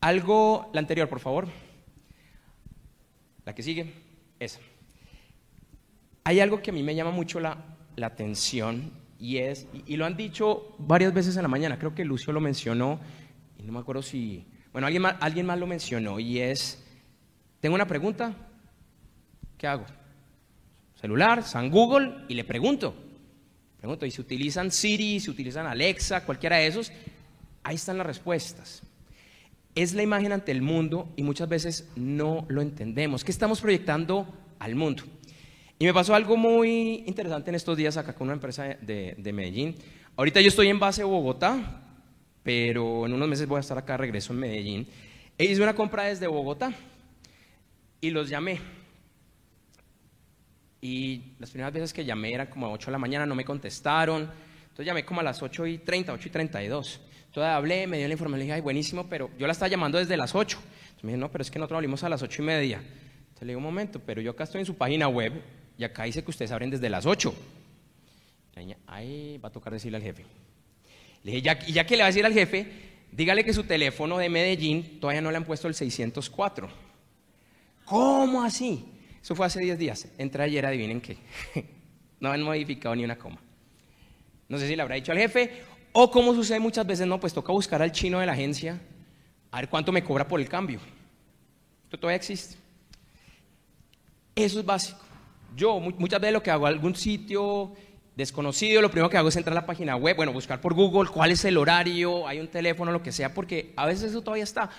Algo, 0.00 0.70
la 0.72 0.80
anterior, 0.80 1.10
por 1.10 1.20
favor. 1.20 1.46
La 3.44 3.54
que 3.54 3.62
sigue, 3.62 3.92
esa. 4.40 4.60
Hay 6.24 6.40
algo 6.40 6.62
que 6.62 6.70
a 6.70 6.72
mí 6.72 6.82
me 6.82 6.94
llama 6.94 7.10
mucho 7.10 7.38
la, 7.38 7.76
atención 8.00 8.92
y 9.18 9.36
es, 9.36 9.66
y, 9.86 9.96
lo 9.96 10.06
han 10.06 10.16
dicho 10.16 10.74
varias 10.78 11.12
veces 11.12 11.36
en 11.36 11.42
la 11.42 11.48
mañana, 11.48 11.78
creo 11.78 11.94
que 11.94 12.06
Lucio 12.06 12.32
lo 12.32 12.40
mencionó, 12.40 12.98
y 13.58 13.62
no 13.62 13.74
me 13.74 13.78
acuerdo 13.78 14.00
si, 14.00 14.46
bueno, 14.72 14.86
alguien 14.86 15.02
más, 15.02 15.16
alguien 15.20 15.44
más 15.44 15.58
lo 15.58 15.66
mencionó, 15.66 16.18
y 16.18 16.40
es, 16.40 16.83
tengo 17.64 17.76
una 17.76 17.88
pregunta, 17.88 18.34
¿qué 19.56 19.66
hago? 19.66 19.86
Celular, 21.00 21.42
San 21.42 21.70
Google, 21.70 22.12
y 22.28 22.34
le 22.34 22.44
pregunto, 22.44 22.94
pregunto, 23.78 24.04
y 24.04 24.10
si 24.10 24.20
utilizan 24.20 24.70
Siri, 24.70 25.18
si 25.18 25.30
utilizan 25.30 25.66
Alexa, 25.66 26.26
cualquiera 26.26 26.56
de 26.56 26.66
esos, 26.66 26.92
ahí 27.62 27.76
están 27.76 27.96
las 27.96 28.06
respuestas. 28.06 28.82
Es 29.74 29.94
la 29.94 30.02
imagen 30.02 30.32
ante 30.32 30.52
el 30.52 30.60
mundo 30.60 31.08
y 31.16 31.22
muchas 31.22 31.48
veces 31.48 31.88
no 31.96 32.44
lo 32.48 32.60
entendemos. 32.60 33.24
¿Qué 33.24 33.32
estamos 33.32 33.62
proyectando 33.62 34.28
al 34.58 34.74
mundo? 34.74 35.04
Y 35.78 35.86
me 35.86 35.94
pasó 35.94 36.14
algo 36.14 36.36
muy 36.36 37.02
interesante 37.06 37.48
en 37.48 37.54
estos 37.54 37.78
días 37.78 37.96
acá 37.96 38.14
con 38.14 38.26
una 38.26 38.34
empresa 38.34 38.76
de, 38.78 39.32
Medellín. 39.32 39.74
Ahorita 40.16 40.42
yo 40.42 40.48
estoy 40.48 40.68
en 40.68 40.78
base 40.78 41.02
Bogotá, 41.02 41.82
pero 42.42 43.06
en 43.06 43.14
unos 43.14 43.26
meses 43.26 43.48
voy 43.48 43.56
a 43.56 43.60
estar 43.60 43.78
acá, 43.78 43.96
regreso 43.96 44.34
en 44.34 44.40
Medellín. 44.40 44.86
E 45.38 45.46
hice 45.46 45.62
una 45.62 45.74
compra 45.74 46.02
desde 46.02 46.26
Bogotá 46.26 46.74
y 48.04 48.10
los 48.10 48.28
llamé. 48.28 48.60
Y 50.82 51.22
las 51.38 51.50
primeras 51.50 51.72
veces 51.72 51.94
que 51.94 52.04
llamé 52.04 52.34
eran 52.34 52.48
como 52.48 52.66
a 52.66 52.70
8 52.70 52.86
de 52.86 52.92
la 52.92 52.98
mañana, 52.98 53.24
no 53.24 53.34
me 53.34 53.46
contestaron. 53.46 54.30
Entonces 54.64 54.84
llamé 54.84 55.06
como 55.06 55.20
a 55.20 55.22
las 55.22 55.42
8 55.42 55.66
y 55.66 55.78
30, 55.78 56.12
8 56.12 56.28
y 56.28 56.30
32. 56.30 57.00
Entonces 57.26 57.50
hablé, 57.50 57.86
me 57.86 57.96
dio 57.96 58.06
la 58.06 58.12
información, 58.12 58.40
le 58.40 58.44
dije, 58.44 58.54
ay, 58.56 58.60
buenísimo, 58.60 59.08
pero 59.08 59.30
yo 59.38 59.46
la 59.46 59.52
estaba 59.52 59.70
llamando 59.70 59.96
desde 59.96 60.18
las 60.18 60.34
8. 60.34 60.58
Entonces 60.58 61.04
me 61.04 61.12
dije, 61.12 61.18
no, 61.18 61.30
pero 61.30 61.40
es 61.40 61.50
que 61.50 61.58
nosotros 61.58 61.78
abrimos 61.78 62.04
a 62.04 62.10
las 62.10 62.22
8 62.22 62.42
y 62.42 62.44
media. 62.44 62.76
Entonces 62.76 63.40
le 63.40 63.52
digo, 63.52 63.58
un 63.58 63.64
momento, 63.64 64.00
pero 64.04 64.20
yo 64.20 64.32
acá 64.32 64.44
estoy 64.44 64.60
en 64.60 64.66
su 64.66 64.76
página 64.76 65.08
web 65.08 65.32
y 65.78 65.84
acá 65.84 66.04
dice 66.04 66.22
que 66.22 66.30
ustedes 66.30 66.52
abren 66.52 66.68
desde 66.68 66.90
las 66.90 67.06
8. 67.06 67.34
ay, 68.86 69.38
va 69.38 69.48
a 69.48 69.52
tocar 69.52 69.72
decirle 69.72 69.96
al 69.96 70.02
jefe. 70.02 70.26
Le 71.22 71.32
dije, 71.32 71.42
ya, 71.42 71.58
y 71.66 71.72
ya 71.72 71.86
que 71.86 71.96
le 71.96 72.02
va 72.02 72.08
a 72.08 72.10
decir 72.10 72.26
al 72.26 72.34
jefe, 72.34 72.66
dígale 73.10 73.44
que 73.44 73.54
su 73.54 73.64
teléfono 73.64 74.18
de 74.18 74.28
Medellín 74.28 75.00
todavía 75.00 75.22
no 75.22 75.30
le 75.30 75.38
han 75.38 75.46
puesto 75.46 75.68
el 75.68 75.74
604. 75.74 76.93
¿Cómo 77.84 78.42
así? 78.42 78.84
Eso 79.22 79.34
fue 79.34 79.46
hace 79.46 79.60
10 79.60 79.78
días. 79.78 80.08
Entré 80.18 80.44
ayer, 80.44 80.66
adivinen 80.66 81.00
qué. 81.00 81.18
no 82.20 82.30
han 82.30 82.42
modificado 82.42 82.94
ni 82.94 83.04
una 83.04 83.16
coma. 83.16 83.38
No 84.48 84.58
sé 84.58 84.68
si 84.68 84.76
le 84.76 84.82
habrá 84.82 84.96
dicho 84.96 85.12
al 85.12 85.18
jefe 85.18 85.62
o 85.96 86.10
como 86.10 86.34
sucede 86.34 86.58
muchas 86.58 86.84
veces, 86.86 87.06
no, 87.06 87.20
pues 87.20 87.32
toca 87.32 87.52
buscar 87.52 87.80
al 87.80 87.92
chino 87.92 88.18
de 88.18 88.26
la 88.26 88.32
agencia 88.32 88.80
a 89.52 89.60
ver 89.60 89.68
cuánto 89.68 89.92
me 89.92 90.02
cobra 90.02 90.26
por 90.26 90.40
el 90.40 90.48
cambio. 90.48 90.80
Esto 91.84 91.98
todavía 91.98 92.16
existe. 92.16 92.56
Eso 94.34 94.58
es 94.58 94.66
básico. 94.66 94.98
Yo 95.54 95.78
muchas 95.78 96.20
veces 96.20 96.32
lo 96.32 96.42
que 96.42 96.50
hago, 96.50 96.66
algún 96.66 96.96
sitio 96.96 97.72
desconocido, 98.16 98.82
lo 98.82 98.90
primero 98.90 99.08
que 99.08 99.16
hago 99.16 99.28
es 99.28 99.36
entrar 99.36 99.56
a 99.56 99.60
la 99.60 99.66
página 99.66 99.94
web, 99.94 100.16
bueno, 100.16 100.32
buscar 100.32 100.60
por 100.60 100.74
Google 100.74 101.08
cuál 101.08 101.30
es 101.30 101.44
el 101.44 101.56
horario, 101.56 102.26
hay 102.26 102.40
un 102.40 102.48
teléfono, 102.48 102.90
lo 102.90 103.00
que 103.00 103.12
sea, 103.12 103.32
porque 103.32 103.72
a 103.76 103.86
veces 103.86 104.10
eso 104.10 104.22
todavía 104.22 104.42
está. 104.42 104.70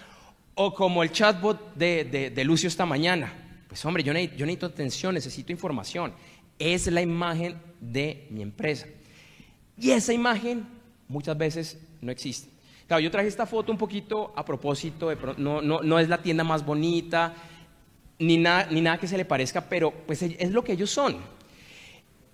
O 0.56 0.74
como 0.74 1.04
el 1.04 1.12
chatbot 1.12 1.76
de, 1.76 2.44
Lucio 2.46 2.68
esta 2.68 2.86
mañana. 2.86 3.34
Pues 3.68 3.84
hombre, 3.86 4.04
yo 4.04 4.14
necesito, 4.14 4.38
yo 4.38 4.46
necesito 4.46 4.66
atención, 4.66 5.14
necesito 5.14 5.52
información. 5.52 6.14
Es 6.58 6.88
la 6.88 7.02
imagen 7.02 7.58
de 7.80 8.28
mi 8.30 8.42
empresa. 8.42 8.88
Y 9.78 9.92
esa 9.92 10.14
imagen 10.14 10.66
muchas 11.08 11.38
veces 11.38 11.78
no 12.02 12.12
existe. 12.12 12.50
Claro, 12.88 13.02
yo 13.02 13.12
traje 13.12 13.28
esta 13.28 13.46
foto 13.46 13.72
un 13.72 13.78
poquito 13.78 14.32
a 14.36 14.46
propósito, 14.46 15.10
de, 15.10 15.18
no, 15.38 15.62
no, 15.62 15.82
no 15.82 16.00
es 16.00 16.08
la 16.08 16.22
tienda 16.22 16.44
más 16.44 16.64
bonita, 16.64 17.34
ni 18.20 18.38
nada, 18.38 18.68
ni 18.72 18.80
nada 18.80 18.98
que 19.00 19.08
se 19.08 19.18
le 19.18 19.26
parezca, 19.26 19.68
pero 19.68 19.92
pues 19.92 20.22
es 20.22 20.52
lo 20.52 20.64
que 20.64 20.74
ellos 20.74 20.92
son. 20.92 21.18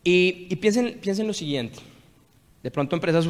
Y, 0.03 0.55
piensen, 0.55 0.99
piensen 0.99 1.27
lo 1.27 1.33
siguiente, 1.33 1.79
de 2.63 2.71
pronto 2.71 2.95
empresas 2.95 3.27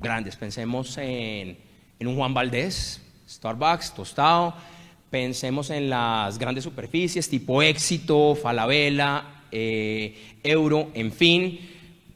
grandes, 0.00 0.36
pensemos 0.36 0.98
en, 0.98 1.56
en 1.98 2.06
un 2.06 2.16
Juan 2.16 2.34
Valdés, 2.34 3.00
Starbucks, 3.30 3.94
Tostado, 3.94 4.54
pensemos 5.08 5.70
en 5.70 5.88
las 5.88 6.38
grandes 6.38 6.64
superficies 6.64 7.28
tipo 7.28 7.62
Éxito, 7.62 8.34
Falabella, 8.34 9.44
eh, 9.52 10.36
Euro, 10.42 10.90
en 10.94 11.12
fin, 11.12 11.60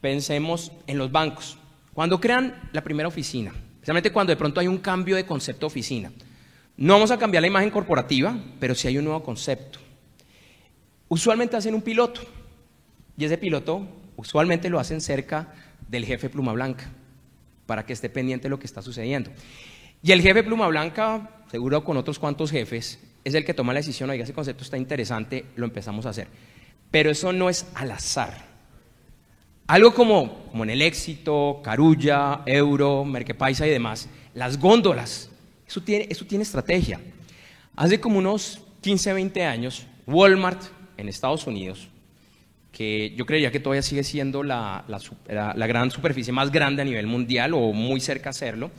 pensemos 0.01 0.71
en 0.87 0.97
los 0.97 1.11
bancos. 1.11 1.57
Cuando 1.93 2.19
crean 2.19 2.69
la 2.73 2.83
primera 2.83 3.07
oficina, 3.07 3.53
especialmente 3.75 4.11
cuando 4.11 4.31
de 4.31 4.37
pronto 4.37 4.59
hay 4.59 4.67
un 4.67 4.79
cambio 4.79 5.15
de 5.15 5.25
concepto 5.25 5.61
de 5.61 5.67
oficina, 5.67 6.11
no 6.77 6.93
vamos 6.93 7.11
a 7.11 7.17
cambiar 7.17 7.41
la 7.41 7.47
imagen 7.47 7.69
corporativa, 7.69 8.37
pero 8.59 8.75
sí 8.75 8.89
hay 8.89 8.97
un 8.97 9.05
nuevo 9.05 9.23
concepto. 9.23 9.79
usualmente 11.07 11.55
hacen 11.55 11.73
un 11.73 11.81
piloto. 11.81 12.21
Y 13.17 13.23
ese 13.23 13.37
piloto 13.37 13.87
usualmente 14.17 14.69
lo 14.69 14.79
hacen 14.79 14.99
cerca 14.99 15.53
del 15.87 16.03
jefe 16.03 16.29
pluma 16.29 16.51
blanca, 16.51 16.91
para 17.65 17.85
que 17.85 17.93
esté 17.93 18.09
pendiente 18.09 18.43
de 18.43 18.49
lo 18.49 18.59
que 18.59 18.65
está 18.65 18.81
sucediendo. 18.81 19.31
Y 20.05 20.11
el 20.11 20.21
jefe 20.21 20.43
pluma 20.43 20.67
blanca, 20.67 21.31
seguro 21.49 21.83
con 21.83 21.97
otros 21.97 22.19
cuantos 22.19 22.51
jefes, 22.51 22.99
es 23.23 23.33
el 23.33 23.43
que 23.43 23.55
toma 23.55 23.73
la 23.73 23.79
decisión, 23.79 24.07
oiga, 24.07 24.23
ese 24.23 24.33
concepto 24.33 24.63
está 24.63 24.77
interesante, 24.77 25.45
lo 25.55 25.65
empezamos 25.65 26.05
a 26.05 26.09
hacer. 26.09 26.27
Pero 26.91 27.09
eso 27.09 27.33
no 27.33 27.49
es 27.49 27.65
al 27.73 27.89
azar. 27.89 28.45
Algo 29.65 29.95
como, 29.95 30.45
como 30.51 30.63
en 30.63 30.69
el 30.69 30.83
éxito, 30.83 31.59
Carulla, 31.63 32.43
Euro, 32.45 33.03
Merquepaisa 33.03 33.65
y 33.65 33.71
demás, 33.71 34.07
las 34.35 34.59
góndolas, 34.59 35.31
eso 35.67 35.81
tiene, 35.81 36.05
eso 36.07 36.23
estrategia. 36.29 37.01
Hace 37.75 37.99
como 37.99 38.19
unos 38.19 38.61
15, 38.81 39.11
20 39.11 39.43
años, 39.43 39.87
Walmart 40.05 40.61
en 40.97 41.09
Estados 41.09 41.47
Unidos, 41.47 41.87
que 42.71 43.15
yo 43.17 43.25
creería 43.25 43.49
que 43.49 43.59
todavía 43.59 43.81
sigue 43.81 44.03
siendo 44.03 44.43
la, 44.43 44.85
la, 44.87 45.53
la 45.55 45.65
gran 45.65 45.89
superficie 45.89 46.31
más 46.31 46.51
grande 46.51 46.83
a 46.83 46.85
nivel 46.85 47.07
mundial 47.07 47.55
o 47.55 47.73
muy 47.73 47.99
cerca 47.99 48.29
a 48.29 48.33
serlo, 48.33 48.69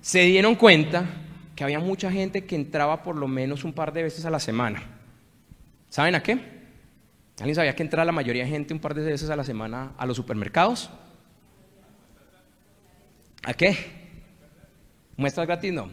se 0.00 0.20
dieron 0.22 0.54
cuenta 0.54 1.06
que 1.54 1.64
había 1.64 1.78
mucha 1.78 2.10
gente 2.10 2.44
que 2.44 2.56
entraba 2.56 3.02
por 3.02 3.16
lo 3.16 3.28
menos 3.28 3.64
un 3.64 3.72
par 3.72 3.92
de 3.92 4.02
veces 4.02 4.24
a 4.24 4.30
la 4.30 4.40
semana. 4.40 4.82
¿Saben 5.88 6.14
a 6.14 6.22
qué? 6.22 6.38
¿Alguien 7.38 7.54
sabía 7.54 7.74
que 7.74 7.82
entra 7.82 8.04
la 8.04 8.12
mayoría 8.12 8.44
de 8.44 8.50
gente 8.50 8.74
un 8.74 8.80
par 8.80 8.94
de 8.94 9.02
veces 9.02 9.30
a 9.30 9.36
la 9.36 9.44
semana 9.44 9.92
a 9.98 10.06
los 10.06 10.16
supermercados? 10.16 10.90
¿A 13.42 13.54
qué? 13.54 13.76
¿Muestras 15.16 15.46
gratis? 15.46 15.72
No. 15.72 15.90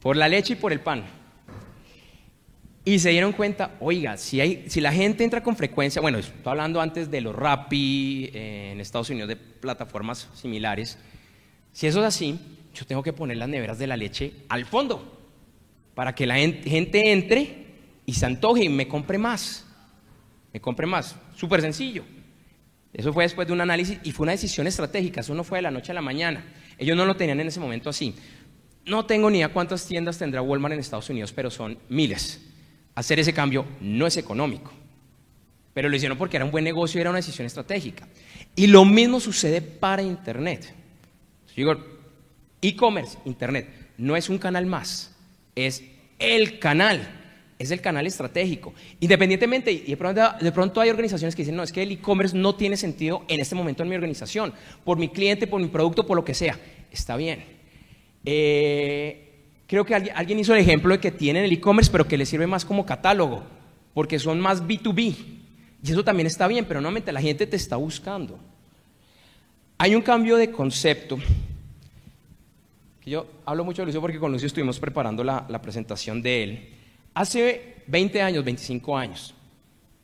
Por 0.00 0.16
la 0.16 0.28
leche 0.28 0.54
y 0.54 0.56
por 0.56 0.72
el 0.72 0.80
pan. 0.80 1.04
Y 2.84 2.98
se 2.98 3.10
dieron 3.10 3.32
cuenta, 3.32 3.76
oiga, 3.78 4.16
si, 4.16 4.64
si 4.66 4.80
la 4.80 4.92
gente 4.92 5.22
entra 5.22 5.42
con 5.42 5.56
frecuencia, 5.56 6.02
bueno, 6.02 6.18
estoy 6.18 6.50
hablando 6.50 6.80
antes 6.80 7.10
de 7.10 7.20
los 7.20 7.34
Rappi 7.34 8.30
eh, 8.34 8.70
en 8.72 8.80
Estados 8.80 9.08
Unidos, 9.10 9.28
de 9.28 9.36
plataformas 9.36 10.28
similares, 10.34 10.98
si 11.72 11.86
eso 11.86 12.00
es 12.00 12.06
así, 12.06 12.38
yo 12.74 12.84
tengo 12.84 13.02
que 13.02 13.12
poner 13.12 13.36
las 13.36 13.48
neveras 13.48 13.78
de 13.78 13.86
la 13.86 13.96
leche 13.96 14.32
al 14.48 14.64
fondo, 14.64 15.20
para 15.94 16.14
que 16.14 16.26
la 16.26 16.36
gente 16.36 17.12
entre 17.12 17.66
y 18.04 18.14
se 18.14 18.26
antoje 18.26 18.64
y 18.64 18.68
me 18.68 18.88
compre 18.88 19.18
más. 19.18 19.66
Me 20.52 20.60
compre 20.60 20.86
más. 20.86 21.16
Súper 21.36 21.60
sencillo. 21.60 22.04
Eso 22.92 23.12
fue 23.12 23.24
después 23.24 23.46
de 23.46 23.54
un 23.54 23.60
análisis 23.60 23.98
y 24.02 24.12
fue 24.12 24.24
una 24.24 24.32
decisión 24.32 24.66
estratégica. 24.66 25.20
Eso 25.20 25.34
no 25.34 25.44
fue 25.44 25.58
de 25.58 25.62
la 25.62 25.70
noche 25.70 25.92
a 25.92 25.94
la 25.94 26.02
mañana. 26.02 26.44
Ellos 26.78 26.96
no 26.96 27.06
lo 27.06 27.16
tenían 27.16 27.40
en 27.40 27.46
ese 27.46 27.60
momento 27.60 27.88
así. 27.88 28.14
No 28.84 29.06
tengo 29.06 29.30
ni 29.30 29.38
idea 29.38 29.52
cuántas 29.52 29.86
tiendas 29.86 30.18
tendrá 30.18 30.42
Walmart 30.42 30.74
en 30.74 30.80
Estados 30.80 31.08
Unidos, 31.08 31.32
pero 31.32 31.50
son 31.50 31.78
miles. 31.88 32.51
Hacer 32.94 33.20
ese 33.20 33.32
cambio 33.32 33.64
no 33.80 34.06
es 34.06 34.16
económico. 34.16 34.72
Pero 35.74 35.88
lo 35.88 35.96
hicieron 35.96 36.18
porque 36.18 36.36
era 36.36 36.44
un 36.44 36.50
buen 36.50 36.64
negocio 36.64 36.98
y 36.98 37.00
era 37.00 37.10
una 37.10 37.18
decisión 37.18 37.46
estratégica. 37.46 38.06
Y 38.54 38.66
lo 38.66 38.84
mismo 38.84 39.20
sucede 39.20 39.62
para 39.62 40.02
Internet. 40.02 40.74
Digo, 41.56 41.76
e-commerce, 42.60 43.18
Internet, 43.24 43.68
no 43.98 44.16
es 44.16 44.28
un 44.28 44.38
canal 44.38 44.66
más, 44.66 45.14
es 45.54 45.82
el 46.18 46.58
canal 46.58 47.18
es 47.62 47.70
el 47.70 47.80
canal 47.80 48.06
estratégico. 48.06 48.74
Independientemente, 49.00 49.70
y 49.70 49.82
de 49.82 49.96
pronto, 49.96 50.20
de 50.40 50.52
pronto, 50.52 50.80
hay 50.80 50.90
organizaciones 50.90 51.36
que 51.36 51.42
dicen, 51.42 51.54
no, 51.54 51.62
es 51.62 51.70
que 51.70 51.82
el 51.82 51.92
e-commerce 51.92 52.36
no 52.36 52.56
tiene 52.56 52.76
sentido 52.76 53.24
en 53.28 53.40
este 53.40 53.54
momento 53.54 53.82
en 53.82 53.88
mi 53.88 53.94
organización, 53.94 54.52
por 54.84 54.98
mi 54.98 55.08
cliente, 55.08 55.46
por 55.46 55.60
mi 55.60 55.68
producto, 55.68 56.04
por 56.04 56.16
lo 56.16 56.24
que 56.24 56.34
sea. 56.34 56.58
Está 56.90 57.16
bien. 57.16 57.44
Eh, 58.24 59.31
creo 59.72 59.86
que 59.86 59.94
alguien 59.94 60.38
hizo 60.38 60.52
el 60.52 60.60
ejemplo 60.60 60.92
de 60.92 61.00
que 61.00 61.10
tienen 61.10 61.44
el 61.44 61.52
e-commerce, 61.52 61.90
pero 61.90 62.06
que 62.06 62.18
le 62.18 62.26
sirve 62.26 62.46
más 62.46 62.62
como 62.62 62.84
catálogo, 62.84 63.42
porque 63.94 64.18
son 64.18 64.38
más 64.38 64.62
B2B. 64.62 65.16
Y 65.82 65.90
eso 65.90 66.04
también 66.04 66.26
está 66.26 66.46
bien, 66.46 66.66
pero 66.66 66.82
nuevamente 66.82 67.10
la 67.10 67.22
gente 67.22 67.46
te 67.46 67.56
está 67.56 67.76
buscando. 67.76 68.38
Hay 69.78 69.94
un 69.94 70.02
cambio 70.02 70.36
de 70.36 70.50
concepto. 70.50 71.18
Yo 73.06 73.26
hablo 73.46 73.64
mucho 73.64 73.80
de 73.80 73.86
Lucio 73.86 74.02
porque 74.02 74.18
con 74.18 74.30
Lucio 74.30 74.46
estuvimos 74.46 74.78
preparando 74.78 75.24
la, 75.24 75.46
la 75.48 75.62
presentación 75.62 76.20
de 76.20 76.42
él. 76.42 76.68
Hace 77.14 77.76
20 77.86 78.20
años, 78.20 78.44
25 78.44 78.94
años, 78.94 79.34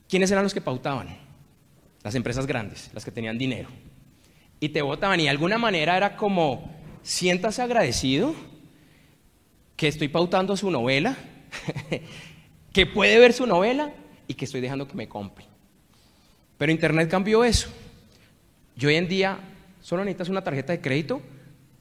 ¿quiénes 0.08 0.30
eran 0.30 0.44
los 0.44 0.54
que 0.54 0.62
pautaban? 0.62 1.14
Las 2.02 2.14
empresas 2.14 2.46
grandes, 2.46 2.88
las 2.94 3.04
que 3.04 3.10
tenían 3.10 3.36
dinero. 3.36 3.68
Y 4.60 4.70
te 4.70 4.80
votaban 4.80 5.20
y 5.20 5.24
de 5.24 5.28
alguna 5.28 5.58
manera 5.58 5.94
era 5.94 6.16
como, 6.16 6.72
siéntase 7.02 7.60
agradecido 7.60 8.34
que 9.78 9.86
estoy 9.86 10.08
pautando 10.08 10.56
su 10.56 10.72
novela, 10.72 11.16
que 12.72 12.84
puede 12.84 13.16
ver 13.20 13.32
su 13.32 13.46
novela 13.46 13.94
y 14.26 14.34
que 14.34 14.44
estoy 14.44 14.60
dejando 14.60 14.88
que 14.88 14.96
me 14.96 15.08
compre. 15.08 15.46
Pero 16.58 16.72
Internet 16.72 17.08
cambió 17.08 17.44
eso. 17.44 17.68
Yo 18.74 18.88
hoy 18.88 18.96
en 18.96 19.06
día 19.06 19.38
solo 19.80 20.04
necesitas 20.04 20.30
una 20.30 20.42
tarjeta 20.42 20.72
de 20.72 20.80
crédito 20.80 21.22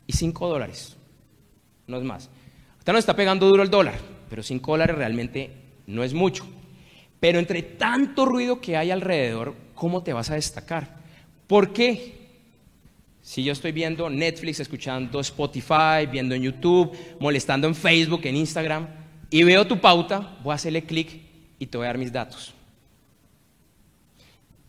y 0.06 0.14
5 0.14 0.48
dólares, 0.48 0.96
no 1.88 1.98
es 1.98 2.04
más. 2.04 2.30
Ahorita 2.74 2.94
nos 2.94 3.00
está 3.00 3.16
pegando 3.16 3.48
duro 3.48 3.64
el 3.64 3.72
dólar, 3.72 3.96
pero 4.30 4.44
5 4.44 4.72
dólares 4.72 4.96
realmente 4.96 5.50
no 5.88 6.04
es 6.04 6.14
mucho. 6.14 6.46
Pero 7.20 7.40
entre 7.40 7.64
tanto 7.64 8.28
ruido 8.28 8.62
que 8.62 8.78
hay 8.78 8.92
alrededor, 8.92 9.56
¿cómo 9.74 10.04
te 10.04 10.14
vas 10.14 10.30
a 10.30 10.36
destacar? 10.36 10.98
¿Por 11.48 11.74
qué? 11.74 12.17
Si 13.28 13.44
yo 13.44 13.52
estoy 13.52 13.74
viendo 13.74 14.10
Netflix, 14.10 14.62
escuchando 14.62 15.20
Spotify, 15.20 16.08
viendo 16.10 16.34
en 16.34 16.44
YouTube, 16.44 16.98
molestando 17.20 17.68
en 17.68 17.76
Facebook, 17.76 18.22
en 18.24 18.38
Instagram, 18.38 18.88
y 19.30 19.44
veo 19.44 19.68
tu 19.68 19.82
pauta, 19.82 20.38
voy 20.42 20.54
a 20.54 20.56
hacerle 20.56 20.86
clic 20.86 21.24
y 21.60 21.66
te 21.66 21.78
voy 21.78 21.84
a 21.84 21.90
dar 21.90 21.98
mis 21.98 22.10
datos. 22.10 22.54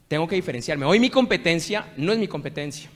Tengo 0.08 0.26
que 0.26 0.34
diferenciarme. 0.34 0.86
Hoy 0.86 0.98
mi 0.98 1.08
competencia 1.08 1.92
no 1.96 2.12
es 2.12 2.18
mi 2.18 2.26
competencia, 2.26 2.90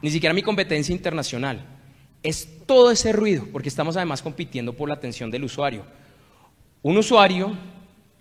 ni 0.00 0.10
siquiera 0.10 0.32
mi 0.32 0.40
competencia 0.40 0.94
internacional 0.94 1.66
es 2.22 2.48
todo 2.64 2.90
ese 2.90 3.12
ruido, 3.12 3.46
porque 3.52 3.68
estamos 3.68 3.94
además 3.94 4.22
compitiendo 4.22 4.72
por 4.72 4.88
la 4.88 4.94
atención 4.94 5.30
del 5.30 5.44
usuario. 5.44 5.84
Un 6.80 6.96
usuario 6.96 7.52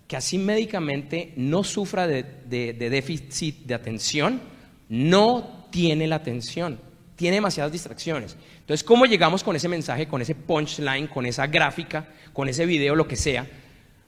que 0.06 0.18
así 0.18 0.38
médicamente 0.38 1.32
no 1.38 1.64
sufra 1.64 2.08
de, 2.08 2.26
déficit 2.46 3.60
de 3.60 3.74
atención, 3.74 4.42
no 4.90 5.57
tiene 5.70 6.08
la 6.08 6.18
atención, 6.18 6.80
tiene 7.16 7.38
demasiadas 7.38 7.72
distracciones. 7.72 8.36
Entonces, 8.60 8.84
¿cómo 8.84 9.06
llegamos 9.06 9.44
con 9.44 9.56
ese 9.56 9.68
mensaje, 9.68 10.08
con 10.08 10.22
ese 10.22 10.36
punchline, 10.36 11.08
con 11.08 11.26
esa 11.26 11.48
gráfica, 11.48 12.08
con 12.34 12.50
ese 12.50 12.66
video, 12.66 12.96
lo 12.96 13.08
que 13.08 13.16
sea, 13.16 13.48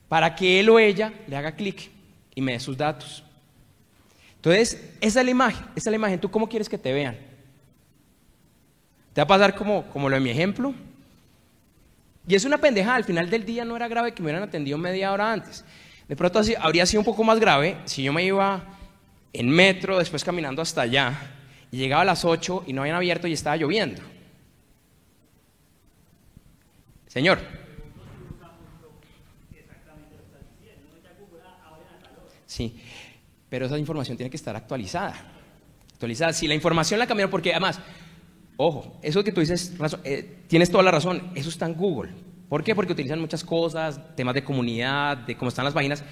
para 0.07 0.35
que 0.35 0.59
él 0.59 0.69
o 0.69 0.79
ella 0.79 1.13
le 1.27 1.35
haga 1.35 1.55
clic 1.55 1.89
y 2.35 2.41
me 2.41 2.53
dé 2.53 2.59
sus 2.59 2.77
datos? 2.77 3.23
Entonces, 4.35 4.93
esa 5.01 5.19
es 5.19 5.25
la 5.25 5.31
imagen, 5.31 5.65
esa 5.75 5.89
es 5.89 5.91
la 5.91 5.95
imagen. 5.95 6.19
¿Tú 6.19 6.31
cómo 6.31 6.47
quieres 6.47 6.69
que 6.69 6.77
te 6.77 6.93
vean? 6.93 7.17
¿Te 9.13 9.21
va 9.21 9.23
a 9.23 9.27
pasar 9.27 9.55
como, 9.55 9.83
como 9.89 10.07
lo 10.07 10.15
de 10.15 10.21
mi 10.21 10.29
ejemplo? 10.29 10.73
Y 12.27 12.35
es 12.35 12.45
una 12.45 12.57
pendejada, 12.57 12.95
al 12.95 13.03
final 13.03 13.29
del 13.29 13.45
día 13.45 13.65
no 13.65 13.75
era 13.75 13.87
grave 13.87 14.13
que 14.13 14.21
me 14.21 14.27
hubieran 14.27 14.47
atendido 14.47 14.77
media 14.77 15.11
hora 15.11 15.33
antes. 15.33 15.65
De 16.07 16.15
pronto 16.15 16.41
habría 16.59 16.85
sido 16.85 17.01
un 17.01 17.05
poco 17.05 17.23
más 17.23 17.39
grave 17.39 17.77
si 17.85 18.03
yo 18.03 18.13
me 18.13 18.23
iba 18.23 18.63
en 19.33 19.49
metro, 19.49 19.99
después 19.99 20.23
caminando 20.23 20.61
hasta 20.61 20.81
allá, 20.81 21.38
y 21.71 21.77
llegaba 21.77 22.01
a 22.01 22.05
las 22.05 22.25
8 22.25 22.63
y 22.67 22.73
no 22.73 22.81
habían 22.81 22.95
abierto 22.95 23.27
y 23.27 23.33
estaba 23.33 23.57
lloviendo. 23.57 24.01
Señor. 27.07 27.39
Sí, 32.45 32.81
pero 33.49 33.67
esa 33.67 33.77
información 33.77 34.17
tiene 34.17 34.29
que 34.29 34.37
estar 34.37 34.55
actualizada. 34.55 35.15
Actualizada. 35.93 36.33
Si 36.33 36.47
la 36.47 36.55
información 36.55 36.99
la 36.99 37.07
cambiaron, 37.07 37.31
porque 37.31 37.51
además, 37.51 37.79
Ojo, 38.61 38.99
eso 39.01 39.23
que 39.23 39.31
tú 39.31 39.39
dices, 39.39 39.73
eh, 40.03 40.39
tienes 40.47 40.69
toda 40.69 40.83
la 40.83 40.91
razón, 40.91 41.31
eso 41.33 41.47
está 41.47 41.65
en 41.65 41.75
Google. 41.75 42.11
¿Por 42.49 42.61
qué? 42.61 42.75
Porque 42.75 42.91
utilizan 42.91 43.21
muchas 43.21 43.41
cosas, 43.41 44.01
temas 44.17 44.35
de 44.35 44.43
comunidad, 44.43 45.15
de 45.15 45.37
cómo 45.37 45.47
están 45.47 45.63
las 45.63 45.73
páginas, 45.73 46.03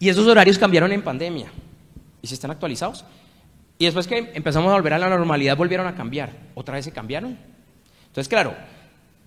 y 0.00 0.08
esos 0.08 0.26
horarios 0.26 0.58
cambiaron 0.58 0.90
en 0.90 1.02
pandemia. 1.02 1.52
¿Y 2.20 2.26
si 2.26 2.34
están 2.34 2.50
actualizados? 2.50 3.04
Y 3.82 3.84
después 3.84 4.06
que 4.06 4.30
empezamos 4.34 4.70
a 4.70 4.74
volver 4.74 4.92
a 4.92 4.98
la 5.00 5.08
normalidad, 5.08 5.56
volvieron 5.56 5.88
a 5.88 5.96
cambiar. 5.96 6.30
¿Otra 6.54 6.76
vez 6.76 6.84
se 6.84 6.92
cambiaron? 6.92 7.36
Entonces, 8.06 8.28
claro, 8.28 8.54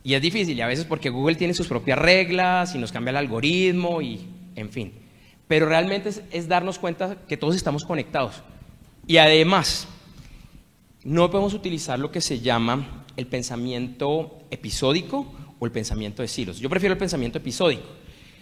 y 0.01 0.13
es 0.13 0.21
difícil, 0.21 0.57
y 0.57 0.61
a 0.61 0.67
veces 0.67 0.85
porque 0.85 1.09
Google 1.09 1.35
tiene 1.35 1.53
sus 1.53 1.67
propias 1.67 1.99
reglas 1.99 2.73
y 2.73 2.77
nos 2.77 2.93
cambia 2.93 3.09
el 3.09 3.17
algoritmo 3.17 4.01
y, 4.01 4.25
en 4.55 4.69
fin. 4.69 4.93
Pero 5.49 5.65
realmente 5.65 6.09
es 6.31 6.47
darnos 6.47 6.79
cuenta 6.79 7.17
que 7.27 7.35
todos 7.35 7.53
estamos 7.53 7.83
conectados. 7.83 8.43
Y 9.05 9.17
además, 9.17 9.89
no 11.03 11.29
podemos 11.29 11.53
utilizar 11.53 11.99
lo 11.99 12.09
que 12.09 12.21
se 12.21 12.39
llama 12.39 13.03
el 13.17 13.27
pensamiento 13.27 14.39
episódico 14.51 15.33
o 15.59 15.65
el 15.65 15.73
pensamiento 15.73 16.21
de 16.21 16.29
silos. 16.29 16.59
Yo 16.59 16.69
prefiero 16.69 16.93
el 16.93 16.97
pensamiento 16.97 17.39
episódico. 17.39 17.89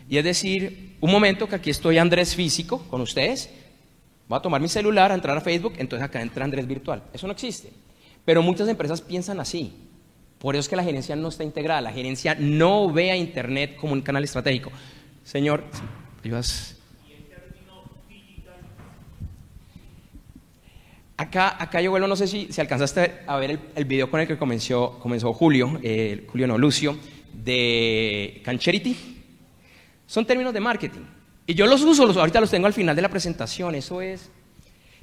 Y 0.08 0.18
es 0.18 0.24
decir, 0.24 0.96
un 1.02 1.10
momento 1.10 1.50
que 1.50 1.56
aquí 1.56 1.72
estoy 1.72 1.98
Andrés 1.98 2.36
físico 2.36 2.84
con 2.88 3.02
ustedes, 3.02 3.50
voy 4.28 4.38
a 4.38 4.42
tomar 4.42 4.62
mi 4.62 4.70
celular, 4.70 5.12
a 5.12 5.16
entrar 5.16 5.38
a 5.38 5.42
Facebook, 5.42 5.74
entonces 5.78 6.04
acá 6.04 6.22
entra 6.22 6.46
Andrés 6.46 6.68
virtual. 6.68 7.04
Eso 7.14 7.28
no 7.28 7.34
existe. 7.34 7.72
Pero 8.26 8.42
muchas 8.42 8.68
empresas 8.68 9.02
piensan 9.02 9.40
así. 9.40 9.74
Por 10.40 10.56
eso 10.56 10.62
es 10.62 10.70
que 10.70 10.76
la 10.76 10.84
gerencia 10.84 11.16
no 11.16 11.30
está 11.30 11.44
integrada. 11.44 11.82
La 11.82 11.92
gerencia 11.92 12.36
no 12.40 12.92
ve 12.92 13.12
a 13.12 13.16
Internet 13.16 13.76
como 13.76 13.94
un 13.94 14.02
canal 14.02 14.24
estratégico. 14.24 14.72
Señor, 15.24 15.64
ayudas. 16.24 16.78
Acá, 21.16 21.56
acá 21.62 21.80
yo 21.80 21.92
vuelvo, 21.92 22.08
no 22.08 22.16
sé 22.16 22.28
si, 22.28 22.52
si 22.52 22.60
alcanzaste 22.60 23.22
a 23.28 23.38
ver 23.38 23.52
el, 23.52 23.60
el 23.76 23.86
video 23.86 24.10
con 24.10 24.20
el 24.20 24.28
que 24.28 24.38
comenzó, 24.38 24.98
comenzó 25.00 25.32
Julio, 25.32 25.80
eh, 25.84 26.26
Julio 26.30 26.48
no, 26.48 26.58
Lucio, 26.58 26.98
de 27.34 28.42
Cancherity. 28.44 28.98
Son 30.08 30.26
términos 30.26 30.54
de 30.54 30.60
marketing. 30.60 31.02
Y 31.46 31.54
yo 31.56 31.68
los 31.68 31.82
uso, 31.82 32.06
los, 32.06 32.16
ahorita 32.18 32.40
los 32.40 32.50
tengo 32.50 32.68
al 32.68 32.74
final 32.74 32.96
de 32.96 33.02
la 33.02 33.10
presentación. 33.10 33.76
Eso 33.76 34.02
es, 34.02 34.30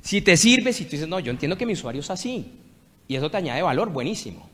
si 0.02 0.22
te 0.22 0.36
sirve, 0.36 0.72
si 0.72 0.84
tú 0.84 0.92
dices, 0.92 1.08
no, 1.08 1.20
yo 1.20 1.30
entiendo 1.30 1.56
que 1.58 1.66
mi 1.66 1.74
usuario 1.74 2.00
es 2.00 2.10
así, 2.10 2.52
y 3.06 3.14
eso 3.16 3.30
te 3.30 3.36
añade 3.36 3.60
valor, 3.62 3.90
buenísimo. 3.90 4.48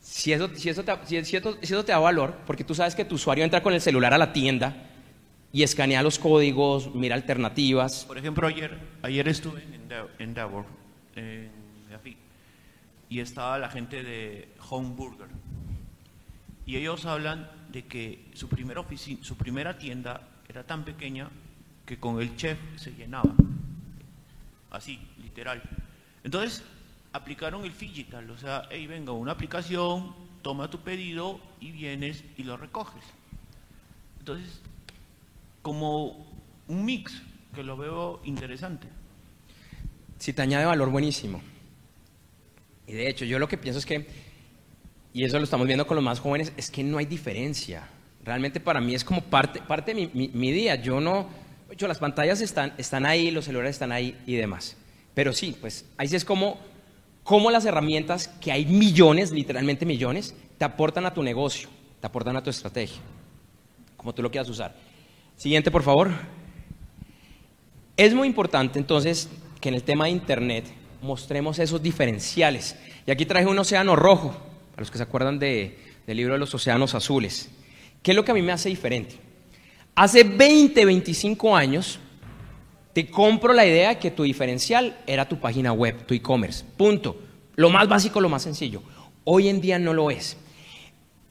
Si 0.00 0.32
eso, 0.32 0.48
si, 0.54 0.70
eso 0.70 0.82
te, 0.84 0.92
si, 1.04 1.22
si 1.24 1.36
eso- 1.36 1.84
te 1.84 1.92
da 1.92 1.98
valor, 1.98 2.38
porque 2.46 2.64
tú 2.64 2.74
sabes 2.74 2.94
que 2.94 3.04
tu 3.04 3.16
usuario 3.16 3.44
entra 3.44 3.62
con 3.62 3.74
el 3.74 3.80
celular 3.80 4.14
a 4.14 4.18
la 4.18 4.32
tienda 4.32 4.88
y 5.52 5.62
escanea 5.62 6.02
los 6.02 6.18
códigos, 6.18 6.94
mira 6.94 7.14
alternativas. 7.14 8.04
Por 8.06 8.16
ejemplo, 8.16 8.46
ayer, 8.46 8.78
ayer 9.02 9.28
estuve 9.28 9.62
en 9.62 9.88
Endeavor, 10.18 10.64
en 11.14 11.50
Gafi, 11.90 12.16
y 13.10 13.20
estaba 13.20 13.58
la 13.58 13.68
gente 13.68 14.02
de 14.02 14.48
Home 14.70 14.90
Burger. 14.96 15.28
Y 16.64 16.76
ellos 16.76 17.04
hablan 17.06 17.50
de 17.70 17.84
que 17.84 18.24
su 18.34 18.48
primera, 18.48 18.84
su 19.22 19.36
primera 19.36 19.78
tienda 19.78 20.22
era 20.48 20.64
tan 20.64 20.84
pequeña 20.84 21.28
que 21.86 21.98
con 21.98 22.20
el 22.20 22.36
chef 22.36 22.58
se 22.76 22.92
llenaba. 22.92 23.34
Así, 24.70 25.00
literal. 25.22 25.62
Entonces, 26.24 26.62
aplicaron 27.12 27.64
el 27.64 27.76
digital, 27.76 28.30
o 28.30 28.36
sea, 28.36 28.68
hey, 28.70 28.86
venga, 28.86 29.12
una 29.12 29.32
aplicación, 29.32 30.14
toma 30.42 30.70
tu 30.70 30.80
pedido 30.80 31.40
y 31.60 31.70
vienes 31.72 32.24
y 32.36 32.44
lo 32.44 32.56
recoges. 32.56 33.02
Entonces, 34.18 34.60
como 35.62 36.26
un 36.68 36.84
mix 36.84 37.22
que 37.54 37.62
lo 37.62 37.76
veo 37.76 38.20
interesante. 38.24 38.88
Si 40.18 40.32
te 40.32 40.42
añade 40.42 40.66
valor, 40.66 40.90
buenísimo. 40.90 41.40
Y 42.86 42.92
de 42.92 43.08
hecho, 43.08 43.24
yo 43.24 43.38
lo 43.38 43.48
que 43.48 43.58
pienso 43.58 43.78
es 43.78 43.86
que, 43.86 44.06
y 45.12 45.24
eso 45.24 45.38
lo 45.38 45.44
estamos 45.44 45.66
viendo 45.66 45.86
con 45.86 45.94
los 45.94 46.04
más 46.04 46.20
jóvenes, 46.20 46.52
es 46.56 46.70
que 46.70 46.82
no 46.82 46.98
hay 46.98 47.06
diferencia. 47.06 47.88
Realmente 48.24 48.60
para 48.60 48.80
mí 48.80 48.94
es 48.94 49.04
como 49.04 49.22
parte, 49.22 49.60
parte 49.62 49.94
de 49.94 50.08
mi, 50.12 50.28
mi- 50.32 50.52
día. 50.52 50.74
Yo 50.76 51.00
no, 51.00 51.28
hecho, 51.70 51.86
las 51.88 51.98
pantallas 51.98 52.40
están, 52.40 52.74
están 52.78 53.06
ahí, 53.06 53.30
los 53.30 53.44
celulares 53.46 53.76
están 53.76 53.92
ahí 53.92 54.16
y 54.26 54.34
demás. 54.34 54.76
Pero 55.14 55.32
sí, 55.32 55.56
pues 55.60 55.84
ahí 55.96 56.08
sí 56.08 56.16
es 56.16 56.24
como, 56.24 56.58
como 57.22 57.50
las 57.50 57.64
herramientas, 57.64 58.28
que 58.40 58.52
hay 58.52 58.66
millones, 58.66 59.30
literalmente 59.32 59.86
millones, 59.86 60.34
te 60.58 60.64
aportan 60.64 61.06
a 61.06 61.14
tu 61.14 61.22
negocio, 61.22 61.68
te 62.00 62.06
aportan 62.06 62.36
a 62.36 62.42
tu 62.42 62.50
estrategia, 62.50 63.00
como 63.96 64.14
tú 64.14 64.22
lo 64.22 64.30
quieras 64.30 64.48
usar. 64.48 64.74
Siguiente, 65.36 65.70
por 65.70 65.82
favor. 65.82 66.10
Es 67.96 68.14
muy 68.14 68.28
importante 68.28 68.78
entonces 68.78 69.28
que 69.60 69.68
en 69.68 69.74
el 69.74 69.82
tema 69.82 70.04
de 70.04 70.10
Internet 70.10 70.64
mostremos 71.02 71.58
esos 71.58 71.82
diferenciales. 71.82 72.76
Y 73.06 73.10
aquí 73.10 73.24
traje 73.26 73.46
un 73.46 73.58
océano 73.58 73.96
rojo, 73.96 74.30
para 74.70 74.82
los 74.82 74.90
que 74.90 74.98
se 74.98 75.02
acuerdan 75.04 75.38
de- 75.38 75.78
del 76.06 76.16
libro 76.16 76.34
de 76.34 76.38
los 76.40 76.54
océanos 76.54 76.94
azules. 76.94 77.50
¿Qué 78.02 78.12
es 78.12 78.16
lo 78.16 78.24
que 78.24 78.30
a 78.30 78.34
mí 78.34 78.42
me 78.42 78.52
hace 78.52 78.68
diferente? 78.68 79.16
Hace 79.94 80.24
20, 80.24 80.84
25 80.84 81.56
años, 81.56 81.98
te 82.92 83.10
compro 83.10 83.52
la 83.52 83.66
idea 83.66 83.90
de 83.90 83.98
que 83.98 84.10
tu 84.10 84.22
diferencial 84.22 84.96
era 85.06 85.28
tu 85.28 85.38
página 85.38 85.72
web, 85.72 86.06
tu 86.06 86.14
e-commerce. 86.14 86.64
Punto. 86.76 87.20
Lo 87.56 87.70
más 87.70 87.88
básico, 87.88 88.20
lo 88.20 88.28
más 88.28 88.42
sencillo. 88.42 88.82
Hoy 89.24 89.48
en 89.48 89.60
día 89.60 89.78
no 89.78 89.92
lo 89.92 90.10
es. 90.10 90.36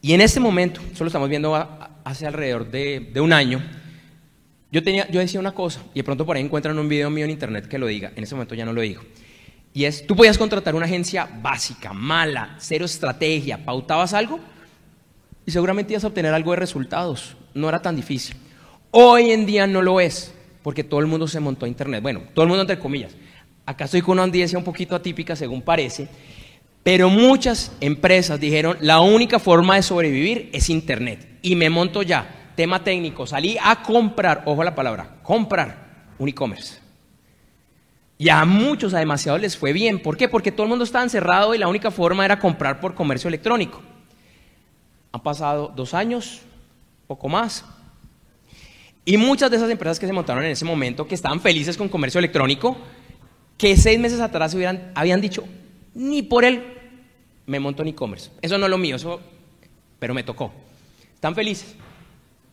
Y 0.02 0.14
en 0.14 0.22
este 0.22 0.40
momento, 0.40 0.82
eso 0.92 1.04
lo 1.04 1.08
estamos 1.08 1.30
viendo 1.30 1.56
hace 2.04 2.28
alrededor 2.28 2.70
de, 2.70 3.10
de 3.14 3.22
un 3.22 3.34
año, 3.34 3.62
yo, 4.72 4.82
yo 4.82 5.20
decía 5.20 5.40
una 5.40 5.54
cosa, 5.54 5.82
y 5.94 6.00
de 6.00 6.04
pronto 6.04 6.26
por 6.26 6.36
ahí 6.36 6.44
encuentran 6.44 6.78
un 6.78 6.90
video 6.90 7.10
mío 7.10 7.26
en 7.26 7.32
internet 7.32 7.68
que 7.68 7.78
lo 7.78 7.88
diga, 7.88 8.12
en 8.16 8.24
ese 8.24 8.36
momento 8.36 8.54
ya 8.54 8.66
no 8.66 8.74
lo 8.74 8.82
digo. 8.82 9.02
Y 9.74 9.86
es, 9.86 10.06
tú 10.06 10.16
podías 10.16 10.38
contratar 10.38 10.76
una 10.76 10.86
agencia 10.86 11.30
básica, 11.42 11.94
mala, 11.94 12.56
cero 12.60 12.86
estrategia, 12.86 13.64
pautabas 13.64 14.14
algo 14.14 14.40
y 15.48 15.52
seguramente 15.52 15.94
ibas 15.94 16.04
a 16.04 16.08
obtener 16.08 16.34
algo 16.34 16.52
de 16.52 16.58
resultados. 16.58 17.38
No 17.54 17.70
era 17.70 17.82
tan 17.82 17.96
difícil. 17.96 18.36
Hoy 18.92 19.32
en 19.32 19.46
día 19.46 19.66
no 19.66 19.82
lo 19.82 20.02
es, 20.02 20.34
porque 20.62 20.84
todo 20.84 21.00
el 21.00 21.08
mundo 21.08 21.26
se 21.26 21.40
montó 21.40 21.66
a 21.66 21.70
internet. 21.70 22.04
Bueno, 22.04 22.24
todo 22.34 22.44
el 22.44 22.50
mundo 22.50 22.64
entre 22.64 22.78
comillas. 22.78 23.16
Acá 23.66 23.86
estoy 23.86 24.02
con 24.02 24.14
una 24.14 24.24
audiencia 24.24 24.58
un 24.58 24.66
poquito 24.66 24.94
atípica, 24.94 25.38
según 25.38 25.62
parece, 25.62 26.10
pero 26.84 27.10
muchas 27.10 27.72
empresas 27.80 28.42
dijeron, 28.42 28.78
la 28.82 29.00
única 29.00 29.40
forma 29.40 29.76
de 29.76 29.84
sobrevivir 29.84 30.50
es 30.52 30.70
Internet. 30.70 31.40
Y 31.42 31.56
me 31.56 31.70
monto 31.70 32.02
ya. 32.02 32.52
Tema 32.58 32.84
técnico, 32.84 33.26
salí 33.26 33.58
a 33.64 33.82
comprar, 33.84 34.44
ojo 34.46 34.62
a 34.62 34.66
la 34.66 34.76
palabra, 34.76 35.18
comprar 35.24 36.08
un 36.18 36.28
e-commerce. 36.28 36.80
Y 38.18 38.28
a 38.30 38.44
muchos, 38.44 38.94
a 38.94 39.00
demasiados 39.00 39.40
les 39.40 39.56
fue 39.56 39.72
bien. 39.72 40.02
¿Por 40.02 40.18
qué? 40.18 40.28
Porque 40.28 40.52
todo 40.52 40.64
el 40.64 40.70
mundo 40.70 40.84
estaba 40.84 41.06
encerrado 41.06 41.56
y 41.56 41.58
la 41.58 41.70
única 41.70 41.92
forma 41.92 42.26
era 42.26 42.38
comprar 42.40 42.82
por 42.82 42.96
comercio 42.96 43.30
electrónico. 43.30 43.82
Han 45.18 45.24
pasado 45.24 45.74
dos 45.76 45.96
años, 45.96 46.42
poco 47.08 47.28
más. 47.28 47.66
Y 49.04 49.18
muchas 49.18 49.50
de 49.50 49.58
esas 49.58 49.72
empresas 49.72 49.98
que 49.98 50.06
se 50.06 50.14
montaron 50.14 50.46
en 50.46 50.52
ese 50.52 50.64
momento, 50.64 51.08
que 51.08 51.16
estaban 51.16 51.42
felices 51.42 51.76
con 51.76 51.90
comercio 51.90 52.20
electrónico, 52.20 52.78
que 53.58 53.76
seis 53.78 54.00
meses 54.00 54.20
atrás 54.20 54.56
habían 54.94 55.20
dicho, 55.20 55.44
ni 55.96 56.22
por 56.22 56.46
él 56.46 56.64
me 57.48 57.60
monto 57.60 57.82
en 57.82 57.88
e-commerce. 57.88 58.30
Eso 58.44 58.60
no 58.60 58.68
es 58.68 58.70
lo 58.70 58.78
mío, 58.78 58.98
eso, 58.98 59.20
pero 59.98 60.14
me 60.14 60.22
tocó. 60.22 60.52
Están 61.16 61.34
felices. 61.34 61.74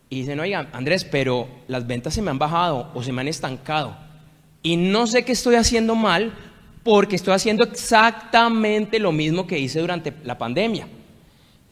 Y 0.09 0.21
dicen, 0.21 0.39
oigan, 0.39 0.67
Andrés, 0.73 1.05
pero 1.05 1.47
las 1.67 1.85
ventas 1.85 2.15
se 2.15 2.23
me 2.23 2.31
han 2.31 2.39
bajado 2.39 2.89
o 2.95 3.03
se 3.03 3.11
me 3.11 3.21
han 3.21 3.27
estancado. 3.27 3.95
Y 4.63 4.75
no 4.75 5.05
sé 5.05 5.23
qué 5.23 5.33
estoy 5.33 5.53
haciendo 5.53 5.93
mal 5.93 6.33
porque 6.81 7.15
estoy 7.15 7.35
haciendo 7.35 7.63
exactamente 7.63 8.97
lo 8.97 9.11
mismo 9.11 9.45
que 9.45 9.59
hice 9.59 9.81
durante 9.81 10.15
la 10.23 10.39
pandemia. 10.39 10.87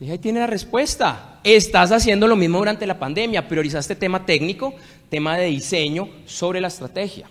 Dije, 0.03 0.11
ahí 0.11 0.19
tiene 0.19 0.41
la 0.41 0.47
respuesta. 0.47 1.39
Estás 1.45 1.93
haciendo 1.93 2.27
lo 2.27 2.35
mismo 2.35 2.57
durante 2.57 2.85
la 2.85 2.99
pandemia. 2.99 3.47
Priorizaste 3.47 3.95
tema 3.95 4.25
técnico, 4.25 4.73
tema 5.07 5.37
de 5.37 5.45
diseño 5.45 6.09
sobre 6.25 6.59
la 6.59 6.67
estrategia. 6.67 7.29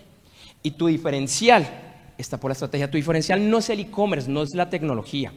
Y 0.63 0.71
tu 0.71 0.87
diferencial 0.87 1.69
está 2.17 2.39
por 2.39 2.49
la 2.49 2.53
estrategia. 2.53 2.89
Tu 2.89 2.97
diferencial 2.97 3.47
no 3.47 3.59
es 3.59 3.69
el 3.69 3.81
e-commerce, 3.81 4.27
no 4.27 4.41
es 4.41 4.55
la 4.55 4.71
tecnología. 4.71 5.31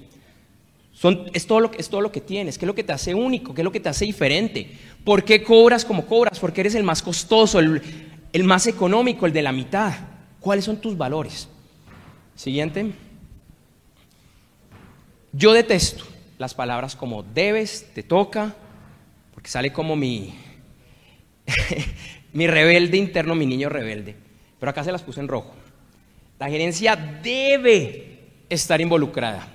Son- 0.95 1.31
es, 1.35 1.47
todo 1.47 1.61
lo, 1.61 1.73
es 1.73 1.91
todo 1.91 2.01
lo 2.01 2.11
que 2.11 2.23
tienes, 2.23 2.57
qué 2.57 2.65
es 2.65 2.69
lo 2.69 2.75
que 2.75 2.85
te 2.85 2.95
hace 2.95 3.13
único, 3.15 3.53
qué 3.53 3.61
es 3.61 3.65
lo 3.67 3.73
que 3.73 3.81
te 3.81 3.91
hace 3.91 4.07
diferente. 4.07 4.71
¿Por 5.05 5.23
qué 5.23 5.43
cobras 5.43 5.85
como 5.85 6.07
cobras? 6.07 6.39
Porque 6.41 6.63
eres 6.63 6.75
el 6.75 6.85
más 6.85 7.03
costoso, 7.03 7.59
el, 7.59 7.83
el 8.33 8.45
más 8.45 8.67
económico, 8.67 9.27
el 9.27 9.35
de 9.35 9.43
la 9.43 9.53
mitad. 9.53 9.93
¿Cuáles 10.41 10.65
son 10.65 10.79
tus 10.79 10.97
valores? 10.97 11.51
Siguiente. 12.35 12.93
Yo 15.35 15.53
detesto 15.53 16.16
las 16.39 16.55
palabras 16.55 16.97
como 16.97 17.23
debes, 17.23 17.87
te 17.95 18.03
toca, 18.03 18.55
porque 19.35 19.49
sale 19.49 19.73
como 19.73 19.97
mi, 19.97 20.35
mi 22.33 22.47
rebelde 22.47 22.97
interno, 22.97 23.35
mi 23.35 23.47
niño 23.47 23.69
rebelde. 23.69 24.17
Pero 24.59 24.71
acá 24.71 24.85
se 24.85 24.93
las 24.93 25.03
puse 25.03 25.21
en 25.21 25.29
rojo. 25.29 25.55
La 26.39 26.49
gerencia 26.49 26.97
debe 26.97 28.19
estar 28.49 28.81
involucrada. 28.81 29.49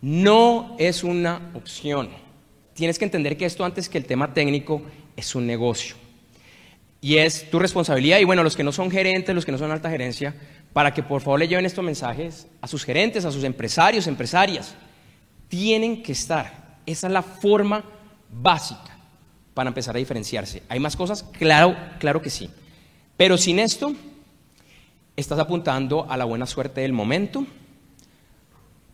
No 0.00 0.76
es 0.78 1.04
una 1.04 1.50
opción. 1.54 2.08
Tienes 2.74 2.98
que 2.98 3.04
entender 3.04 3.36
que 3.36 3.46
esto 3.46 3.64
antes 3.64 3.88
que 3.88 3.98
el 3.98 4.04
tema 4.04 4.34
técnico 4.34 4.82
es 5.16 5.34
un 5.34 5.46
negocio. 5.46 5.96
Y 7.00 7.18
es 7.18 7.50
tu 7.50 7.58
responsabilidad, 7.58 8.18
y 8.18 8.24
bueno, 8.24 8.42
los 8.42 8.56
que 8.56 8.64
no 8.64 8.72
son 8.72 8.90
gerentes, 8.90 9.34
los 9.34 9.44
que 9.44 9.52
no 9.52 9.58
son 9.58 9.70
alta 9.70 9.90
gerencia, 9.90 10.34
para 10.72 10.92
que 10.92 11.02
por 11.02 11.20
favor 11.20 11.38
le 11.38 11.48
lleven 11.48 11.66
estos 11.66 11.84
mensajes 11.84 12.46
a 12.60 12.66
sus 12.66 12.84
gerentes, 12.84 13.24
a 13.24 13.30
sus 13.30 13.44
empresarios, 13.44 14.06
empresarias. 14.06 14.74
Tienen 15.54 16.02
que 16.02 16.10
estar. 16.10 16.80
Esa 16.84 17.06
es 17.06 17.12
la 17.12 17.22
forma 17.22 17.84
básica 18.28 18.98
para 19.54 19.68
empezar 19.68 19.94
a 19.94 20.00
diferenciarse. 20.00 20.64
¿Hay 20.68 20.80
más 20.80 20.96
cosas? 20.96 21.22
Claro, 21.22 21.76
claro 22.00 22.20
que 22.20 22.28
sí. 22.28 22.50
Pero 23.16 23.38
sin 23.38 23.60
esto, 23.60 23.94
estás 25.14 25.38
apuntando 25.38 26.10
a 26.10 26.16
la 26.16 26.24
buena 26.24 26.46
suerte 26.46 26.80
del 26.80 26.92
momento, 26.92 27.46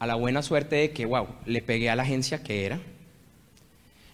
a 0.01 0.07
la 0.07 0.16
buena 0.16 0.42
suerte 0.42 0.77
de 0.77 0.90
que, 0.90 1.07
wow, 1.07 1.29
le 1.46 1.62
pegué 1.62 1.88
a 1.88 1.96
la 1.96 2.03
agencia 2.03 2.42
que 2.42 2.66
era. 2.66 2.79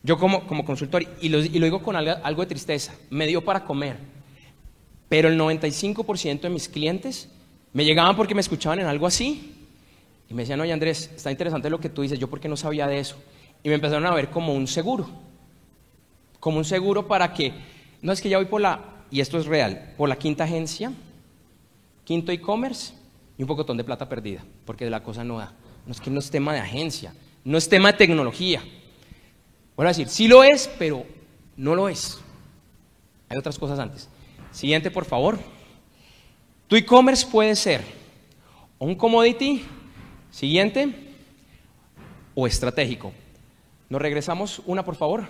Yo 0.05 0.17
como, 0.17 0.47
como 0.47 0.65
consultor, 0.65 1.05
y 1.21 1.29
lo, 1.31 1.43
digo 1.43 1.83
con 1.83 1.97
algo, 1.97 2.15
algo 2.23 2.43
de 2.43 2.47
tristeza, 2.47 2.95
me 3.11 3.27
dio 3.27 3.45
para 3.45 3.65
comer, 3.65 3.97
pero 5.09 5.27
el 5.27 5.37
95% 5.37 6.43
de 6.43 6.51
mis 6.51 6.69
clientes 6.69 7.29
me 7.73 7.85
llegaban 7.85 8.15
porque 8.15 8.37
me 8.37 8.41
escuchaban 8.41 8.79
en 8.79 8.87
algo 8.87 9.09
así 9.09 9.56
y 10.29 10.35
me 10.35 10.43
decían, 10.43 10.61
oye 10.61 10.73
Andrés, 10.73 11.11
está 11.15 11.31
interesante 11.31 11.71
lo 11.71 11.79
que 11.79 11.89
tú 11.89 12.03
dices, 12.03 12.19
yo 12.19 12.29
porque 12.29 12.49
no 12.49 12.57
sabía 12.57 12.87
de 12.87 12.99
eso. 12.99 13.17
Y 13.63 13.69
me 13.69 13.77
empezaron 13.77 14.07
a 14.07 14.15
ver 14.15 14.31
como 14.31 14.55
un 14.55 14.67
seguro, 14.67 15.09
como 16.41 16.59
un 16.59 16.65
seguro 16.65 17.07
para 17.07 17.33
que, 17.33 17.53
no 18.03 18.13
es 18.13 18.21
que 18.21 18.29
ya 18.29 18.39
voy 18.39 18.47
por 18.47 18.61
la, 18.61 18.81
y 19.11 19.21
esto 19.21 19.39
es 19.39 19.47
real, 19.47 19.95
por 19.97 20.09
la 20.09 20.17
quinta 20.17 20.45
agencia, 20.45 20.93
quinto 22.05 22.33
e-commerce 22.33 22.95
y 23.39 23.43
un 23.43 23.49
pocotón 23.49 23.77
de 23.77 23.85
plata 23.85 24.09
perdida, 24.09 24.45
porque 24.65 24.89
la 24.91 25.03
cosa 25.03 25.25
no 25.25 25.39
da. 25.39 25.53
No 25.87 25.93
es 25.93 26.01
que 26.01 26.11
no 26.11 26.19
es 26.19 26.31
tema 26.31 26.53
de 26.53 26.61
agencia, 26.61 27.15
no 27.45 27.57
es 27.57 27.69
tema 27.69 27.93
de 27.93 27.99
tecnología. 27.99 28.61
Vuelvo 29.77 29.89
a 29.89 29.93
decir, 29.93 30.09
sí 30.09 30.27
lo 30.27 30.43
es, 30.43 30.69
pero 30.79 31.05
no 31.57 31.75
lo 31.75 31.89
es. 31.89 32.19
hay 33.29 33.39
otras 33.39 33.59
cosas 33.59 33.79
antes. 33.79 34.09
Siguiente, 34.51 34.91
por 34.91 35.05
favor. 35.05 35.39
Tu 36.67 36.77
e-commerce 36.77 37.27
puede 37.27 37.55
ser 37.55 37.83
un 38.79 38.95
commodity, 38.95 39.65
siguiente, 40.37 40.93
o 42.35 42.47
estratégico. 42.47 43.11
Nos 43.89 44.03
regresamos 44.03 44.61
una, 44.67 44.85
por 44.85 44.95
favor. 44.95 45.27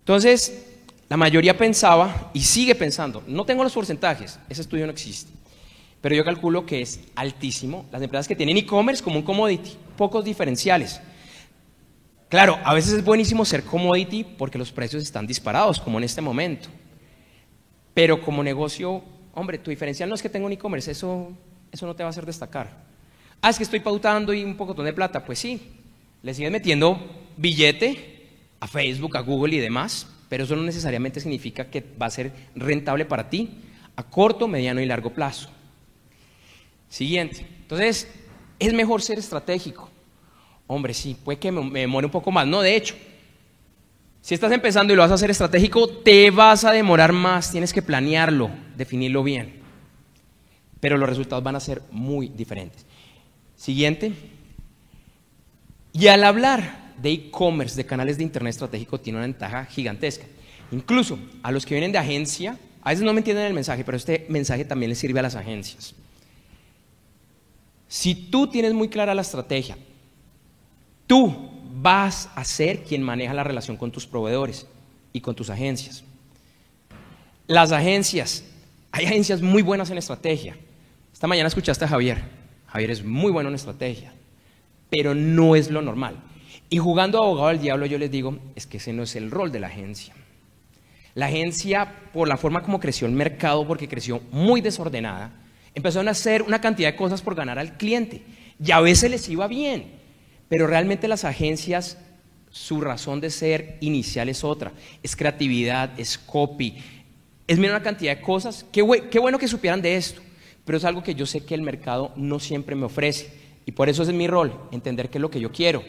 Entonces, 0.00 0.66
la 1.08 1.16
mayoría 1.16 1.56
pensaba 1.56 2.32
y 2.34 2.40
sigue 2.40 2.74
pensando, 2.74 3.22
no 3.28 3.44
tengo 3.44 3.62
los 3.62 3.72
porcentajes, 3.72 4.40
ese 4.48 4.62
estudio 4.62 4.84
no 4.84 4.90
existe, 4.90 5.30
pero 6.00 6.16
yo 6.16 6.24
calculo 6.24 6.66
que 6.66 6.82
es 6.82 6.98
altísimo 7.14 7.86
las 7.92 8.02
empresas 8.02 8.26
que 8.26 8.34
tienen 8.34 8.56
e-commerce 8.56 9.02
como 9.02 9.16
un 9.16 9.22
commodity, 9.22 9.76
pocos 9.96 10.24
diferenciales. 10.24 11.00
Claro, 12.28 12.58
a 12.64 12.74
veces 12.74 12.94
es 12.94 13.04
buenísimo 13.04 13.44
ser 13.44 13.62
commodity 13.62 14.24
porque 14.24 14.58
los 14.58 14.72
precios 14.72 15.04
están 15.04 15.28
disparados, 15.28 15.78
como 15.78 15.98
en 15.98 16.04
este 16.04 16.20
momento. 16.20 16.68
Pero 17.94 18.20
como 18.20 18.42
negocio, 18.42 19.04
hombre, 19.34 19.58
tu 19.58 19.70
diferencial 19.70 20.08
no 20.08 20.16
es 20.16 20.22
que 20.22 20.28
tenga 20.28 20.46
un 20.46 20.52
e-commerce, 20.52 20.90
eso, 20.90 21.30
eso 21.70 21.86
no 21.86 21.94
te 21.94 22.02
va 22.02 22.08
a 22.08 22.10
hacer 22.10 22.26
destacar. 22.26 22.85
Ah, 23.40 23.50
es 23.50 23.58
que 23.58 23.64
estoy 23.64 23.80
pautando 23.80 24.32
y 24.34 24.42
un 24.42 24.56
poco 24.56 24.74
de 24.82 24.92
plata. 24.92 25.24
Pues 25.24 25.38
sí, 25.38 25.60
le 26.22 26.34
sigues 26.34 26.50
metiendo 26.50 26.98
billete 27.36 28.28
a 28.60 28.66
Facebook, 28.66 29.16
a 29.16 29.20
Google 29.20 29.56
y 29.56 29.60
demás, 29.60 30.08
pero 30.28 30.44
eso 30.44 30.56
no 30.56 30.62
necesariamente 30.62 31.20
significa 31.20 31.70
que 31.70 31.84
va 32.00 32.06
a 32.06 32.10
ser 32.10 32.32
rentable 32.54 33.04
para 33.04 33.30
ti 33.30 33.50
a 33.94 34.02
corto, 34.02 34.48
mediano 34.48 34.80
y 34.80 34.86
largo 34.86 35.12
plazo. 35.12 35.48
Siguiente. 36.88 37.46
Entonces, 37.62 38.08
es 38.58 38.72
mejor 38.72 39.02
ser 39.02 39.18
estratégico. 39.18 39.90
Hombre, 40.66 40.94
sí, 40.94 41.16
puede 41.24 41.38
que 41.38 41.52
me 41.52 41.80
demore 41.80 42.06
un 42.06 42.12
poco 42.12 42.30
más. 42.30 42.46
No, 42.46 42.60
de 42.60 42.76
hecho, 42.76 42.94
si 44.20 44.34
estás 44.34 44.52
empezando 44.52 44.92
y 44.92 44.96
lo 44.96 45.02
vas 45.02 45.12
a 45.12 45.14
hacer 45.14 45.30
estratégico, 45.30 45.88
te 45.88 46.30
vas 46.30 46.64
a 46.64 46.72
demorar 46.72 47.12
más. 47.12 47.52
Tienes 47.52 47.72
que 47.72 47.82
planearlo, 47.82 48.50
definirlo 48.76 49.22
bien. 49.22 49.60
Pero 50.80 50.98
los 50.98 51.08
resultados 51.08 51.44
van 51.44 51.56
a 51.56 51.60
ser 51.60 51.82
muy 51.90 52.28
diferentes. 52.28 52.84
Siguiente. 53.56 54.12
Y 55.92 56.08
al 56.08 56.24
hablar 56.24 56.92
de 57.00 57.12
e-commerce, 57.12 57.76
de 57.76 57.86
canales 57.86 58.18
de 58.18 58.24
internet 58.24 58.50
estratégico, 58.50 59.00
tiene 59.00 59.18
una 59.18 59.26
ventaja 59.26 59.64
gigantesca. 59.64 60.26
Incluso 60.72 61.18
a 61.42 61.50
los 61.50 61.64
que 61.64 61.74
vienen 61.74 61.92
de 61.92 61.98
agencia, 61.98 62.58
a 62.82 62.90
veces 62.90 63.04
no 63.04 63.12
me 63.12 63.20
entienden 63.20 63.46
el 63.46 63.54
mensaje, 63.54 63.84
pero 63.84 63.96
este 63.96 64.26
mensaje 64.28 64.64
también 64.64 64.90
le 64.90 64.94
sirve 64.94 65.20
a 65.20 65.22
las 65.22 65.36
agencias. 65.36 65.94
Si 67.88 68.14
tú 68.14 68.48
tienes 68.48 68.74
muy 68.74 68.88
clara 68.88 69.14
la 69.14 69.22
estrategia, 69.22 69.78
tú 71.06 71.50
vas 71.80 72.28
a 72.34 72.44
ser 72.44 72.82
quien 72.82 73.02
maneja 73.02 73.32
la 73.32 73.44
relación 73.44 73.76
con 73.76 73.90
tus 73.90 74.06
proveedores 74.06 74.66
y 75.12 75.20
con 75.20 75.34
tus 75.34 75.50
agencias. 75.50 76.02
Las 77.46 77.70
agencias, 77.70 78.44
hay 78.90 79.06
agencias 79.06 79.40
muy 79.40 79.62
buenas 79.62 79.90
en 79.90 79.98
estrategia. 79.98 80.56
Esta 81.12 81.26
mañana 81.26 81.48
escuchaste 81.48 81.84
a 81.84 81.88
Javier. 81.88 82.35
Javier 82.76 82.90
es 82.90 83.04
muy 83.04 83.32
bueno 83.32 83.48
en 83.48 83.54
estrategia, 83.54 84.12
pero 84.90 85.14
no 85.14 85.56
es 85.56 85.70
lo 85.70 85.80
normal. 85.80 86.22
Y 86.68 86.76
jugando 86.76 87.18
a 87.18 87.24
abogado 87.24 87.48
del 87.48 87.60
diablo, 87.60 87.86
yo 87.86 87.96
les 87.96 88.10
digo, 88.10 88.38
es 88.54 88.66
que 88.66 88.76
ese 88.76 88.92
no 88.92 89.04
es 89.04 89.16
el 89.16 89.30
rol 89.30 89.50
de 89.50 89.60
la 89.60 89.68
agencia. 89.68 90.12
La 91.14 91.24
agencia, 91.24 91.90
por 92.12 92.28
la 92.28 92.36
forma 92.36 92.62
como 92.62 92.78
creció 92.78 93.06
el 93.06 93.14
mercado, 93.14 93.66
porque 93.66 93.88
creció 93.88 94.20
muy 94.30 94.60
desordenada, 94.60 95.32
empezaron 95.74 96.08
a 96.08 96.10
hacer 96.10 96.42
una 96.42 96.60
cantidad 96.60 96.92
de 96.92 96.96
cosas 96.96 97.22
por 97.22 97.34
ganar 97.34 97.58
al 97.58 97.78
cliente. 97.78 98.20
Y 98.62 98.70
a 98.72 98.80
veces 98.80 99.10
les 99.10 99.26
iba 99.30 99.46
bien, 99.46 99.92
pero 100.50 100.66
realmente 100.66 101.08
las 101.08 101.24
agencias, 101.24 101.96
su 102.50 102.82
razón 102.82 103.22
de 103.22 103.30
ser 103.30 103.78
inicial 103.80 104.28
es 104.28 104.44
otra. 104.44 104.72
Es 105.02 105.16
creatividad, 105.16 105.98
es 105.98 106.18
copy, 106.18 106.76
es 107.46 107.58
una 107.58 107.82
cantidad 107.82 108.16
de 108.16 108.20
cosas. 108.20 108.66
Qué 108.70 108.82
bueno 108.82 109.38
que 109.38 109.48
supieran 109.48 109.80
de 109.80 109.96
esto, 109.96 110.20
pero 110.66 110.76
es 110.76 110.84
algo 110.84 111.02
que 111.02 111.14
yo 111.14 111.24
sé 111.24 111.46
que 111.46 111.54
el 111.54 111.62
mercado 111.62 112.12
no 112.16 112.40
siempre 112.40 112.74
me 112.74 112.84
ofrece. 112.84 113.32
Y 113.64 113.72
por 113.72 113.88
eso 113.88 114.02
es 114.02 114.12
mi 114.12 114.26
rol, 114.26 114.52
entender 114.72 115.08
qué 115.08 115.18
es 115.18 115.22
lo 115.22 115.30
que 115.30 115.40
yo 115.40 115.50
quiero. 115.50 115.82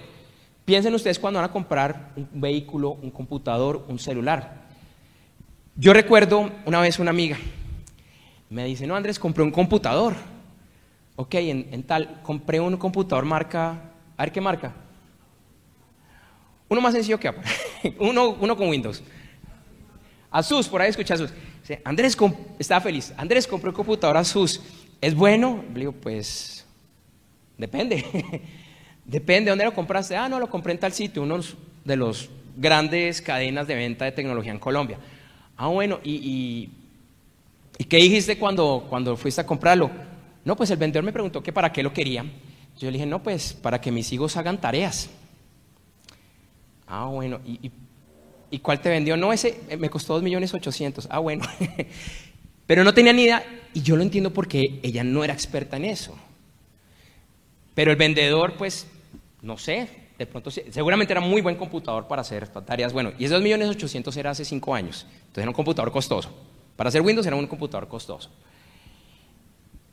Piensen 0.65 0.93
ustedes 0.93 1.17
cuando 1.17 1.39
van 1.39 1.49
a 1.49 1.51
comprar 1.51 2.11
un 2.15 2.29
vehículo, 2.33 2.91
un 3.01 3.09
computador, 3.09 3.85
un 3.87 3.97
celular. 3.97 4.67
Yo 5.75 5.93
recuerdo 5.93 6.51
una 6.65 6.79
vez 6.79 6.99
una 6.99 7.09
amiga, 7.09 7.37
me 8.49 8.65
dice, 8.65 8.85
no 8.85 8.95
Andrés, 8.95 9.19
compré 9.19 9.43
un 9.43 9.51
computador. 9.51 10.13
Ok, 11.15 11.33
en, 11.35 11.83
tal, 11.83 12.21
compré 12.21 12.59
un 12.59 12.77
computador 12.77 13.25
marca, 13.25 13.81
a 14.15 14.23
ver 14.23 14.31
qué 14.31 14.41
marca. 14.41 14.73
Uno 16.69 16.81
más 16.81 16.93
sencillo 16.93 17.19
que 17.19 17.29
Apple, 17.29 17.43
uno, 17.99 18.37
uno 18.39 18.55
con 18.55 18.69
Windows. 18.69 19.01
Asus, 20.29 20.67
por 20.67 20.81
ahí 20.81 20.89
escucha 20.89 21.15
Asus. 21.15 21.31
Andrés 21.83 22.17
estaba 22.59 22.81
feliz. 22.81 23.13
Andrés 23.17 23.47
compró 23.47 23.71
un 23.71 23.75
computador 23.75 24.17
Asus. 24.17 24.61
¿Es 25.01 25.13
bueno? 25.13 25.63
Le 25.73 25.79
digo, 25.79 25.91
pues, 25.91 26.65
depende. 27.57 28.03
Depende, 29.07 29.49
¿dónde 29.49 29.63
lo 29.63 29.73
compraste? 29.73 30.17
Ah, 30.17 30.27
no, 30.27 30.37
lo 30.37 30.49
compré 30.49 30.73
en 30.73 30.79
tal 30.79 30.91
sitio, 30.91 31.23
uno 31.23 31.39
de 31.85 31.95
los 31.95 32.29
grandes 32.57 33.21
cadenas 33.21 33.65
de 33.65 33.73
venta 33.73 34.03
de 34.03 34.11
tecnología 34.11 34.51
en 34.51 34.59
Colombia. 34.59 34.99
Ah, 35.55 35.67
bueno, 35.67 36.01
¿y, 36.03 36.69
y, 37.77 37.83
qué 37.85 37.97
dijiste 37.97 38.37
cuando, 38.37 38.85
cuando 38.89 39.15
fuiste 39.15 39.39
a 39.39 39.45
comprarlo? 39.45 39.89
No, 40.43 40.57
pues 40.57 40.69
el 40.71 40.77
vendedor 40.77 41.05
me 41.05 41.13
preguntó 41.13 41.41
que 41.41 41.53
para 41.53 41.71
qué 41.71 41.83
lo 41.83 41.93
quería. 41.93 42.25
Yo 42.77 42.91
le 42.91 42.97
dije, 42.97 43.05
no, 43.05 43.23
pues 43.23 43.53
para 43.53 43.79
que 43.79 43.93
mis 43.93 44.11
hijos 44.11 44.35
hagan 44.35 44.59
tareas. 44.59 45.09
Ah, 46.85 47.05
bueno, 47.05 47.39
¿y, 47.45 47.65
y 47.65 47.71
cuál 48.59 48.79
te 48.79 48.89
vendió? 48.89 49.17
No, 49.17 49.33
ese 49.33 49.59
eh, 49.69 49.77
me 49.77 49.89
costó 49.89 50.13
dos 50.13 50.23
millones 50.23 50.53
ochocientos. 50.53 51.07
Ah, 51.11 51.19
bueno. 51.19 51.45
Pero 52.67 52.83
no 52.83 52.93
tenía 52.93 53.13
ni 53.13 53.23
idea, 53.23 53.43
y 53.73 53.81
yo 53.81 53.95
lo 53.95 54.03
entiendo 54.03 54.31
porque 54.33 54.79
ella 54.83 55.03
no 55.03 55.23
era 55.23 55.33
experta 55.33 55.77
en 55.77 55.85
eso. 55.85 56.17
Pero 57.73 57.91
el 57.91 57.97
vendedor, 57.97 58.55
pues, 58.57 58.87
no 59.41 59.57
sé, 59.57 59.87
de 60.17 60.25
pronto 60.25 60.51
seguramente 60.51 61.13
era 61.13 61.21
muy 61.21 61.41
buen 61.41 61.55
computador 61.55 62.07
para 62.07 62.21
hacer 62.21 62.47
tareas. 62.47 62.91
Bueno, 62.91 63.13
y 63.17 63.25
esos 63.25 63.41
millones 63.41 63.69
ochocientos 63.69 64.17
era 64.17 64.31
hace 64.31 64.43
cinco 64.43 64.73
años. 64.73 65.05
Entonces 65.11 65.43
era 65.43 65.49
un 65.49 65.55
computador 65.55 65.91
costoso. 65.91 66.35
Para 66.75 66.89
hacer 66.89 67.01
Windows 67.01 67.25
era 67.25 67.35
un 67.35 67.47
computador 67.47 67.87
costoso. 67.87 68.29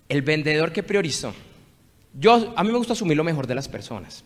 El 0.08 0.22
vendedor 0.22 0.72
que 0.72 0.82
priorizó. 0.82 1.32
Yo, 2.12 2.52
a 2.56 2.64
mí 2.64 2.72
me 2.72 2.78
gusta 2.78 2.94
asumir 2.94 3.16
lo 3.16 3.24
mejor 3.24 3.46
de 3.46 3.54
las 3.54 3.68
personas. 3.68 4.24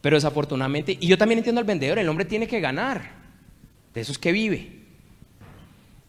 Pero 0.00 0.16
desafortunadamente, 0.16 0.96
y 1.00 1.06
yo 1.06 1.18
también 1.18 1.38
entiendo 1.38 1.60
al 1.60 1.66
vendedor, 1.66 1.98
el 1.98 2.08
hombre 2.08 2.24
tiene 2.24 2.46
que 2.46 2.60
ganar. 2.60 3.21
De 3.94 4.00
eso 4.00 4.12
es 4.12 4.18
que 4.18 4.32
vive. 4.32 4.80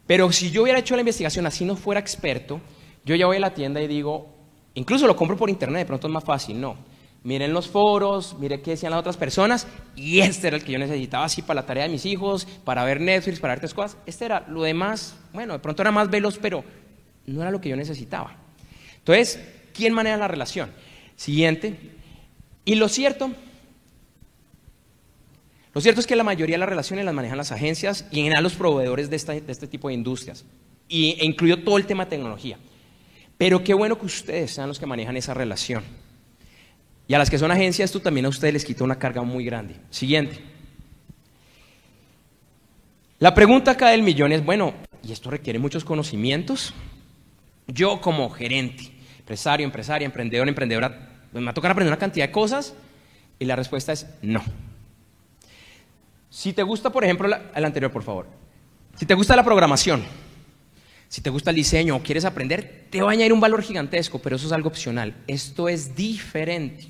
Pero 0.06 0.30
si 0.32 0.50
yo 0.50 0.62
hubiera 0.62 0.78
hecho 0.78 0.94
la 0.94 1.00
investigación 1.02 1.46
así 1.46 1.64
no 1.64 1.76
fuera 1.76 2.00
experto, 2.00 2.60
yo 3.04 3.14
ya 3.14 3.26
voy 3.26 3.38
a 3.38 3.40
la 3.40 3.54
tienda 3.54 3.80
y 3.80 3.86
digo, 3.86 4.28
incluso 4.74 5.06
lo 5.06 5.16
compro 5.16 5.36
por 5.36 5.50
internet, 5.50 5.80
de 5.80 5.86
pronto 5.86 6.06
es 6.06 6.12
más 6.12 6.24
fácil, 6.24 6.60
no 6.60 6.76
miren 7.24 7.54
los 7.54 7.68
foros, 7.68 8.36
mire 8.38 8.60
qué 8.60 8.72
decían 8.72 8.92
las 8.92 9.00
otras 9.00 9.16
personas, 9.16 9.66
y 9.96 10.20
este 10.20 10.46
era 10.46 10.56
el 10.56 10.62
que 10.62 10.72
yo 10.72 10.78
necesitaba 10.78 11.24
así 11.24 11.42
para 11.42 11.62
la 11.62 11.66
tarea 11.66 11.84
de 11.84 11.88
mis 11.88 12.06
hijos, 12.06 12.46
para 12.64 12.84
ver 12.84 13.00
Netflix, 13.00 13.40
para 13.40 13.54
ver 13.54 13.60
tres 13.60 13.74
cosas. 13.74 13.96
Este 14.06 14.26
era 14.26 14.44
lo 14.46 14.62
demás, 14.62 15.16
bueno, 15.32 15.54
de 15.54 15.58
pronto 15.58 15.82
era 15.82 15.90
más 15.90 16.08
veloz, 16.10 16.38
pero 16.38 16.62
no 17.26 17.40
era 17.40 17.50
lo 17.50 17.60
que 17.60 17.70
yo 17.70 17.76
necesitaba. 17.76 18.36
Entonces, 18.98 19.40
¿quién 19.72 19.94
maneja 19.94 20.18
la 20.18 20.28
relación? 20.28 20.70
Siguiente. 21.16 21.76
Y 22.66 22.74
lo 22.74 22.88
cierto, 22.88 23.30
lo 25.74 25.80
cierto 25.80 26.00
es 26.00 26.06
que 26.06 26.14
la 26.14 26.22
mayoría 26.22 26.54
de 26.54 26.60
las 26.60 26.68
relaciones 26.68 27.04
las 27.04 27.14
manejan 27.14 27.36
las 27.36 27.50
agencias 27.50 28.06
y 28.12 28.20
en 28.20 28.24
general 28.26 28.44
los 28.44 28.54
proveedores 28.54 29.10
de, 29.10 29.16
este 29.16 29.66
tipo 29.66 29.88
de 29.88 29.94
industrias, 29.94 30.44
y, 30.88 31.16
e 31.18 31.24
incluyo 31.24 31.64
todo 31.64 31.76
el 31.78 31.86
tema 31.86 32.04
de 32.04 32.10
tecnología. 32.10 32.58
Pero 33.36 33.64
qué 33.64 33.74
bueno 33.74 33.98
que 33.98 34.06
ustedes 34.06 34.52
sean 34.52 34.68
los 34.68 34.78
que 34.78 34.86
manejan 34.86 35.16
esa 35.16 35.34
relación. 35.34 35.82
Y 37.08 37.14
a 37.14 37.18
las 37.18 37.28
que 37.28 37.38
son 37.38 37.50
agencias, 37.50 37.90
esto 37.90 38.00
también 38.00 38.26
a 38.26 38.28
ustedes 38.28 38.54
les 38.54 38.64
quita 38.64 38.84
una 38.84 38.98
carga 38.98 39.22
muy 39.22 39.44
grande. 39.44 39.74
Siguiente. 39.90 40.38
La 43.18 43.34
pregunta 43.34 43.72
acá 43.72 43.90
del 43.90 44.02
millón 44.02 44.32
es, 44.32 44.44
bueno, 44.44 44.74
¿y 45.02 45.12
esto 45.12 45.30
requiere 45.30 45.58
muchos 45.58 45.84
conocimientos? 45.84 46.72
Yo 47.66 48.00
como 48.00 48.30
gerente, 48.30 48.92
empresario, 49.18 49.64
empresaria, 49.64 50.06
emprendedor, 50.06 50.48
emprendedora, 50.48 51.10
pues, 51.32 51.42
¿me 51.42 51.50
va 51.50 51.54
a 51.56 51.70
aprender 51.70 51.92
una 51.92 51.98
cantidad 51.98 52.26
de 52.26 52.32
cosas? 52.32 52.74
Y 53.38 53.44
la 53.44 53.56
respuesta 53.56 53.92
es 53.92 54.06
no. 54.22 54.44
Si 56.34 56.52
te 56.52 56.64
gusta, 56.64 56.90
por 56.90 57.04
ejemplo, 57.04 57.28
el 57.54 57.64
anterior, 57.64 57.92
por 57.92 58.02
favor. 58.02 58.26
Si 58.96 59.06
te 59.06 59.14
gusta 59.14 59.36
la 59.36 59.44
programación, 59.44 60.02
si 61.08 61.20
te 61.20 61.30
gusta 61.30 61.50
el 61.50 61.56
diseño 61.56 61.94
o 61.94 62.02
quieres 62.02 62.24
aprender, 62.24 62.88
te 62.90 63.00
va 63.00 63.10
a 63.10 63.12
añadir 63.12 63.32
un 63.32 63.38
valor 63.38 63.62
gigantesco, 63.62 64.18
pero 64.18 64.34
eso 64.34 64.48
es 64.48 64.52
algo 64.52 64.68
opcional. 64.68 65.14
Esto 65.28 65.68
es 65.68 65.94
diferente. 65.94 66.88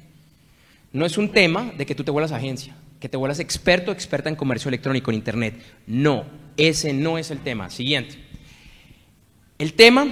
No 0.94 1.04
es 1.04 1.18
un 1.18 1.30
tema 1.30 1.74
de 1.76 1.84
que 1.84 1.94
tú 1.94 2.02
te 2.02 2.10
vuelvas 2.10 2.32
agencia, 2.32 2.74
que 2.98 3.10
te 3.10 3.18
vuelvas 3.18 3.38
experto 3.38 3.90
o 3.90 3.94
experta 3.94 4.30
en 4.30 4.34
comercio 4.34 4.70
electrónico, 4.70 5.10
en 5.10 5.18
Internet. 5.18 5.62
No, 5.86 6.24
ese 6.56 6.94
no 6.94 7.18
es 7.18 7.30
el 7.30 7.40
tema. 7.40 7.68
Siguiente. 7.68 8.16
El 9.58 9.74
tema, 9.74 10.06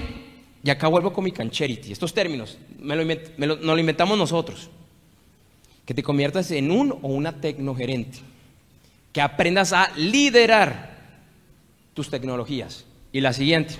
y 0.63 0.69
acá 0.69 0.87
vuelvo 0.87 1.11
con 1.11 1.23
mi 1.23 1.31
cancherity, 1.31 1.91
estos 1.91 2.13
términos, 2.13 2.59
me 2.77 2.95
lo, 2.95 3.03
nos 3.03 3.65
lo 3.65 3.79
inventamos 3.79 4.15
nosotros. 4.15 4.69
Que 5.87 5.95
te 5.95 6.03
conviertas 6.03 6.51
en 6.51 6.69
un 6.69 6.91
o 6.91 7.07
una 7.07 7.41
tecnogerente. 7.41 8.19
Que 9.13 9.21
aprendas 9.21 9.71
a 9.71 9.91
liderar 9.95 10.97
tus 11.93 12.09
tecnologías. 12.09 12.85
y 13.11 13.21
la 13.21 13.31
siguiente. 13.31 13.75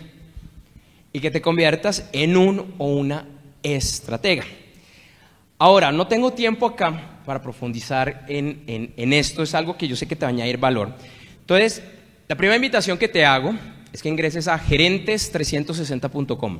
Y 1.11 1.19
que 1.19 1.31
te 1.31 1.41
conviertas 1.41 2.07
en 2.13 2.37
un 2.37 2.75
o 2.77 2.87
una 2.87 3.25
estratega. 3.63 4.45
Ahora, 5.57 5.91
no 5.91 6.07
tengo 6.07 6.33
tiempo 6.33 6.67
acá 6.67 7.21
para 7.25 7.41
profundizar 7.41 8.25
en, 8.27 8.63
en 8.67 9.13
esto, 9.13 9.43
es 9.43 9.55
algo 9.55 9.77
que 9.77 9.87
yo 9.87 9.95
sé 9.95 10.07
que 10.07 10.15
te 10.15 10.25
va 10.25 10.27
a 10.27 10.33
añadir 10.33 10.57
valor. 10.57 10.93
Entonces, 11.39 11.81
la 12.27 12.35
primera 12.35 12.55
invitación 12.55 12.97
que 12.97 13.07
te 13.07 13.25
hago 13.25 13.53
es 13.91 14.01
que 14.01 14.09
ingreses 14.09 14.47
a 14.47 14.59
gerentes360.com. 14.59 16.59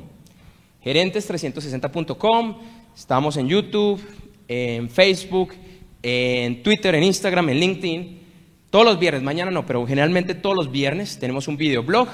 Gerentes360.com, 0.84 2.58
estamos 2.94 3.36
en 3.36 3.48
YouTube, 3.48 4.00
en 4.46 4.90
Facebook, 4.90 5.54
en 6.02 6.62
Twitter, 6.62 6.94
en 6.94 7.02
Instagram, 7.02 7.48
en 7.48 7.58
LinkedIn. 7.58 8.23
Todos 8.74 8.86
los 8.86 8.98
viernes, 8.98 9.22
mañana 9.22 9.52
no, 9.52 9.64
pero 9.64 9.86
generalmente 9.86 10.34
todos 10.34 10.56
los 10.56 10.72
viernes 10.72 11.20
tenemos 11.20 11.46
un 11.46 11.56
videoblog. 11.56 12.08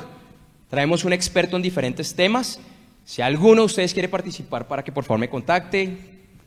Traemos 0.68 1.06
un 1.06 1.14
experto 1.14 1.56
en 1.56 1.62
diferentes 1.62 2.14
temas. 2.14 2.60
Si 3.02 3.22
alguno 3.22 3.62
de 3.62 3.64
ustedes 3.64 3.94
quiere 3.94 4.10
participar, 4.10 4.68
para 4.68 4.84
que 4.84 4.92
por 4.92 5.04
favor 5.04 5.20
me 5.20 5.30
contacte. 5.30 5.96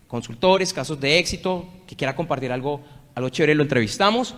Consultores, 0.07 0.71
casos 0.71 0.99
de 0.99 1.17
éxito, 1.17 1.67
que 1.87 1.95
quiera 1.95 2.15
compartir 2.15 2.51
algo, 2.51 2.81
algo 3.15 3.29
chévere, 3.29 3.55
lo 3.55 3.63
entrevistamos. 3.63 4.35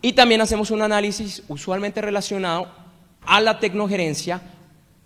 Y 0.00 0.14
también 0.14 0.40
hacemos 0.40 0.70
un 0.70 0.80
análisis 0.80 1.42
usualmente 1.46 2.00
relacionado 2.00 2.72
a 3.20 3.38
la 3.42 3.60
tecnogerencia 3.60 4.40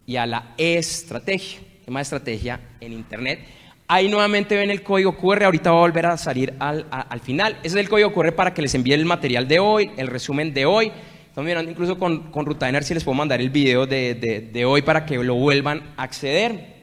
y 0.07 0.15
a 0.15 0.27
la 0.27 0.55
estrategia, 0.57 1.59
tema 1.85 1.99
de 1.99 2.03
estrategia 2.05 2.61
en 2.79 2.93
Internet. 2.93 3.41
Ahí 3.89 4.09
nuevamente 4.09 4.57
ven 4.57 4.71
el 4.71 4.83
código 4.83 5.17
QR, 5.17 5.45
ahorita 5.45 5.71
va 5.71 5.79
a 5.79 5.81
volver 5.81 6.07
a 6.07 6.17
salir 6.17 6.55
al, 6.59 7.21
final. 7.23 7.57
Ese 7.63 7.79
es 7.79 7.85
el 7.85 7.89
código 7.89 8.13
QR 8.13 8.33
para 8.33 8.53
que 8.53 8.63
les 8.63 8.75
envíe 8.75 8.95
el 8.95 9.05
material 9.05 9.47
de 9.47 9.61
hoy, 9.61 9.91
el 9.97 10.09
resumen 10.09 10.53
de 10.53 10.67
hoy. 10.67 10.91
Estamos 11.29 11.47
mirando 11.47 11.71
incluso 11.71 11.99
con, 11.99 12.31
con 12.31 12.47
Rutainer 12.47 12.83
si 12.83 12.95
les 12.95 13.05
puedo 13.05 13.17
mandar 13.17 13.41
el 13.41 13.51
video 13.51 13.87
de, 13.87 14.15
de 14.53 14.65
hoy 14.65 14.83
para 14.83 15.07
que 15.07 15.17
lo 15.19 15.35
vuelvan 15.35 15.83
a 15.97 16.03
acceder. 16.03 16.75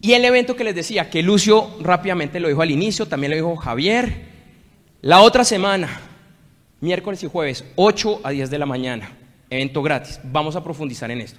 Y 0.00 0.12
el 0.12 0.24
evento 0.24 0.56
que 0.56 0.64
les 0.64 0.74
decía, 0.74 1.08
que 1.08 1.22
Lucio 1.22 1.70
rápidamente 1.80 2.40
lo 2.40 2.48
dijo 2.48 2.62
al 2.62 2.70
inicio, 2.70 3.06
también 3.06 3.30
lo 3.30 3.36
dijo 3.36 3.56
Javier. 3.56 4.34
La 5.02 5.20
otra 5.20 5.44
semana, 5.44 6.00
miércoles 6.80 7.22
y 7.22 7.28
jueves, 7.28 7.64
8 7.76 8.20
a 8.24 8.30
10 8.30 8.50
de 8.50 8.58
la 8.58 8.66
mañana 8.66 9.10
evento 9.54 9.82
gratis. 9.82 10.20
Vamos 10.24 10.56
a 10.56 10.64
profundizar 10.64 11.10
en 11.10 11.20
esto. 11.20 11.38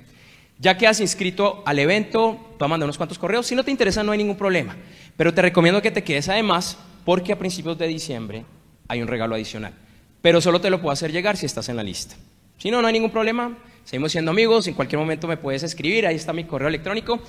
Ya 0.57 0.77
que 0.77 0.87
has 0.87 0.99
inscrito 0.99 1.63
al 1.65 1.79
evento, 1.79 2.55
a 2.59 2.67
mandar 2.67 2.85
unos 2.85 2.97
cuantos 2.97 3.19
correos. 3.19 3.45
Si 3.45 3.55
no 3.55 3.63
te 3.63 3.71
interesa, 3.71 4.03
no 4.03 4.11
hay 4.11 4.17
ningún 4.17 4.37
problema. 4.37 4.75
Pero 5.17 5.33
te 5.33 5.41
recomiendo 5.41 5.81
que 5.81 5.91
te 5.91 6.03
quedes 6.03 6.29
además, 6.29 6.77
porque 7.03 7.33
a 7.33 7.39
principios 7.39 7.77
de 7.77 7.87
diciembre 7.87 8.45
hay 8.87 9.01
un 9.01 9.07
regalo 9.07 9.35
adicional. 9.35 9.73
Pero 10.21 10.41
solo 10.41 10.61
te 10.61 10.69
lo 10.69 10.81
puedo 10.81 10.91
hacer 10.91 11.11
llegar 11.11 11.37
si 11.37 11.45
estás 11.45 11.69
en 11.69 11.75
la 11.75 11.83
lista. 11.83 12.15
Si 12.57 12.71
no, 12.71 12.81
no 12.81 12.87
hay 12.87 12.93
ningún 12.93 13.11
problema. 13.11 13.57
Seguimos 13.83 14.11
siendo 14.11 14.31
amigos. 14.31 14.67
En 14.67 14.73
cualquier 14.73 14.99
momento 14.99 15.27
me 15.27 15.37
puedes 15.37 15.63
escribir. 15.63 16.07
Ahí 16.07 16.15
está 16.15 16.33
mi 16.33 16.45
correo 16.45 16.67
electrónico. 16.67 17.19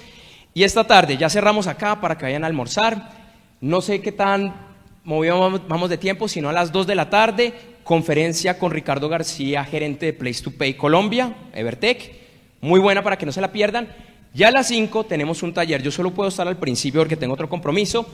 Y 0.54 0.64
esta 0.64 0.84
tarde 0.84 1.16
ya 1.16 1.28
cerramos 1.28 1.66
acá 1.66 2.00
para 2.00 2.16
que 2.16 2.24
vayan 2.24 2.44
a 2.44 2.46
almorzar. 2.46 3.10
No 3.60 3.80
sé 3.80 4.00
qué 4.00 4.12
tan 4.12 4.54
movido 5.04 5.60
vamos 5.68 5.90
de 5.90 5.98
tiempo, 5.98 6.28
sino 6.28 6.48
a 6.48 6.52
las 6.52 6.72
2 6.72 6.86
de 6.86 6.94
la 6.94 7.10
tarde 7.10 7.54
conferencia 7.84 8.58
con 8.58 8.72
Ricardo 8.72 9.08
García, 9.08 9.64
gerente 9.64 10.06
de 10.06 10.12
Place 10.12 10.42
to 10.42 10.50
Pay 10.50 10.74
Colombia, 10.74 11.36
Evertech, 11.54 12.25
muy 12.61 12.81
buena 12.81 13.03
para 13.03 13.16
que 13.16 13.27
no 13.27 13.33
se 13.33 13.40
la 13.40 13.53
pierdan. 13.53 13.88
Ya 14.35 14.49
a 14.49 14.51
las 14.51 14.69
5 14.69 15.05
tenemos 15.05 15.42
un 15.42 15.55
taller, 15.55 15.83
yo 15.83 15.90
solo 15.90 16.12
puedo 16.12 16.29
estar 16.29 16.47
al 16.47 16.57
principio 16.57 17.01
porque 17.01 17.16
tengo 17.16 17.35
otro 17.35 17.49
compromiso. 17.49 18.07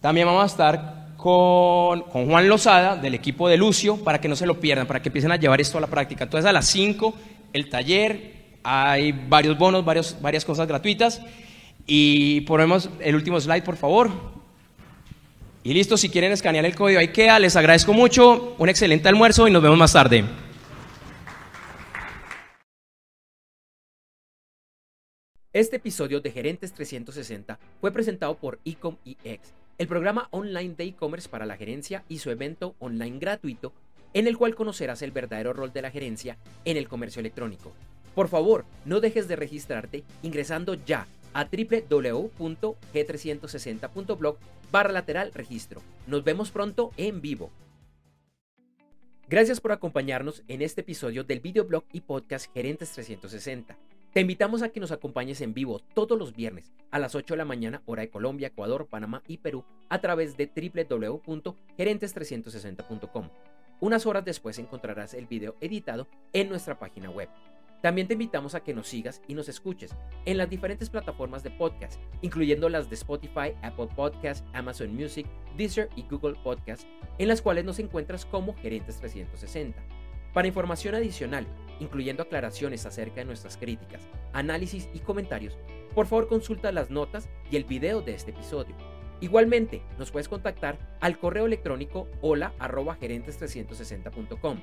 También 0.00 0.26
vamos 0.26 0.42
a 0.42 0.46
estar 0.46 1.14
con, 1.16 2.02
con, 2.02 2.26
Juan 2.26 2.48
Lozada 2.48 2.96
del 2.96 3.14
equipo 3.14 3.48
de 3.48 3.56
Lucio 3.56 3.96
para 3.98 4.20
que 4.20 4.28
no 4.28 4.36
se 4.36 4.46
lo 4.46 4.60
pierdan, 4.60 4.86
para 4.86 5.00
que 5.00 5.08
empiecen 5.08 5.32
a 5.32 5.36
llevar 5.36 5.60
esto 5.60 5.78
a 5.78 5.80
la 5.80 5.86
práctica. 5.86 6.24
Entonces 6.24 6.48
a 6.48 6.52
las 6.52 6.66
5 6.66 7.14
el 7.52 7.68
taller, 7.68 8.40
hay 8.62 9.12
varios 9.12 9.58
bonos, 9.58 9.84
varios, 9.84 10.16
varias 10.20 10.44
cosas 10.44 10.68
gratuitas. 10.68 11.20
Y 11.86 12.42
ponemos 12.42 12.90
el 13.00 13.14
último 13.14 13.40
slide, 13.40 13.62
por 13.62 13.76
favor. 13.76 14.10
Y 15.62 15.74
listo, 15.74 15.96
si 15.96 16.08
quieren 16.08 16.32
escanear 16.32 16.64
el 16.64 16.74
código, 16.74 17.00
ahí 17.00 17.08
queda. 17.08 17.38
Les 17.38 17.56
agradezco 17.56 17.92
mucho, 17.92 18.54
un 18.58 18.68
excelente 18.68 19.08
almuerzo 19.08 19.48
y 19.48 19.50
nos 19.50 19.62
vemos 19.62 19.78
más 19.78 19.92
tarde. 19.92 20.24
Este 25.52 25.78
episodio 25.78 26.20
de 26.20 26.30
Gerentes 26.30 26.72
360 26.74 27.58
fue 27.80 27.90
presentado 27.90 28.36
por 28.36 28.60
Ecom 28.64 28.98
EX, 29.04 29.52
el 29.78 29.88
programa 29.88 30.28
online 30.30 30.76
de 30.76 30.84
e-commerce 30.84 31.28
para 31.28 31.44
la 31.44 31.56
gerencia 31.56 32.04
y 32.08 32.18
su 32.18 32.30
evento 32.30 32.76
online 32.78 33.18
gratuito 33.18 33.72
en 34.14 34.28
el 34.28 34.38
cual 34.38 34.54
conocerás 34.54 35.02
el 35.02 35.10
verdadero 35.10 35.52
rol 35.52 35.72
de 35.72 35.82
la 35.82 35.90
gerencia 35.90 36.38
en 36.64 36.76
el 36.76 36.86
comercio 36.86 37.18
electrónico. 37.18 37.72
Por 38.14 38.28
favor, 38.28 38.64
no 38.84 39.00
dejes 39.00 39.26
de 39.26 39.34
registrarte 39.34 40.04
ingresando 40.22 40.74
ya 40.74 41.08
a 41.32 41.46
www.g360.blog 41.46 44.38
barra 44.70 44.92
lateral 44.92 45.32
registro. 45.34 45.82
Nos 46.06 46.22
vemos 46.22 46.52
pronto 46.52 46.92
en 46.96 47.20
vivo. 47.20 47.50
Gracias 49.28 49.60
por 49.60 49.72
acompañarnos 49.72 50.44
en 50.46 50.62
este 50.62 50.82
episodio 50.82 51.24
del 51.24 51.40
videoblog 51.40 51.82
y 51.92 52.02
podcast 52.02 52.54
Gerentes 52.54 52.92
360. 52.92 53.89
Te 54.12 54.20
invitamos 54.20 54.62
a 54.62 54.68
que 54.70 54.80
nos 54.80 54.90
acompañes 54.90 55.40
en 55.40 55.54
vivo 55.54 55.78
todos 55.94 56.18
los 56.18 56.34
viernes 56.34 56.72
a 56.90 56.98
las 56.98 57.14
8 57.14 57.34
de 57.34 57.38
la 57.38 57.44
mañana, 57.44 57.80
hora 57.86 58.02
de 58.02 58.10
Colombia, 58.10 58.48
Ecuador, 58.48 58.88
Panamá 58.88 59.22
y 59.28 59.38
Perú, 59.38 59.64
a 59.88 60.00
través 60.00 60.36
de 60.36 60.46
www.gerentes360.com. 60.46 63.28
Unas 63.78 64.06
horas 64.06 64.24
después 64.24 64.58
encontrarás 64.58 65.14
el 65.14 65.28
video 65.28 65.54
editado 65.60 66.08
en 66.32 66.48
nuestra 66.48 66.76
página 66.76 67.08
web. 67.08 67.28
También 67.82 68.08
te 68.08 68.14
invitamos 68.14 68.56
a 68.56 68.64
que 68.64 68.74
nos 68.74 68.88
sigas 68.88 69.22
y 69.28 69.34
nos 69.34 69.48
escuches 69.48 69.94
en 70.24 70.38
las 70.38 70.50
diferentes 70.50 70.90
plataformas 70.90 71.44
de 71.44 71.52
podcast, 71.52 72.00
incluyendo 72.20 72.68
las 72.68 72.90
de 72.90 72.96
Spotify, 72.96 73.54
Apple 73.62 73.90
Podcasts, 73.94 74.44
Amazon 74.52 74.92
Music, 74.92 75.28
Deezer 75.56 75.88
y 75.94 76.02
Google 76.02 76.34
Podcasts, 76.42 76.84
en 77.18 77.28
las 77.28 77.40
cuales 77.40 77.64
nos 77.64 77.78
encuentras 77.78 78.26
como 78.26 78.56
Gerentes 78.56 78.98
360. 78.98 79.80
Para 80.32 80.48
información 80.48 80.94
adicional, 80.94 81.46
incluyendo 81.80 82.22
aclaraciones 82.22 82.86
acerca 82.86 83.16
de 83.16 83.24
nuestras 83.24 83.56
críticas, 83.56 84.02
análisis 84.32 84.88
y 84.94 85.00
comentarios, 85.00 85.58
por 85.94 86.06
favor 86.06 86.28
consulta 86.28 86.70
las 86.70 86.90
notas 86.90 87.28
y 87.50 87.56
el 87.56 87.64
video 87.64 88.00
de 88.00 88.14
este 88.14 88.30
episodio. 88.30 88.76
Igualmente, 89.20 89.82
nos 89.98 90.10
puedes 90.10 90.28
contactar 90.28 90.78
al 91.00 91.18
correo 91.18 91.46
electrónico 91.46 92.08
hola 92.20 92.52
gerentes360.com. 92.58 94.60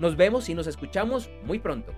Nos 0.00 0.16
vemos 0.16 0.48
y 0.48 0.54
nos 0.54 0.66
escuchamos 0.66 1.28
muy 1.44 1.58
pronto. 1.58 1.92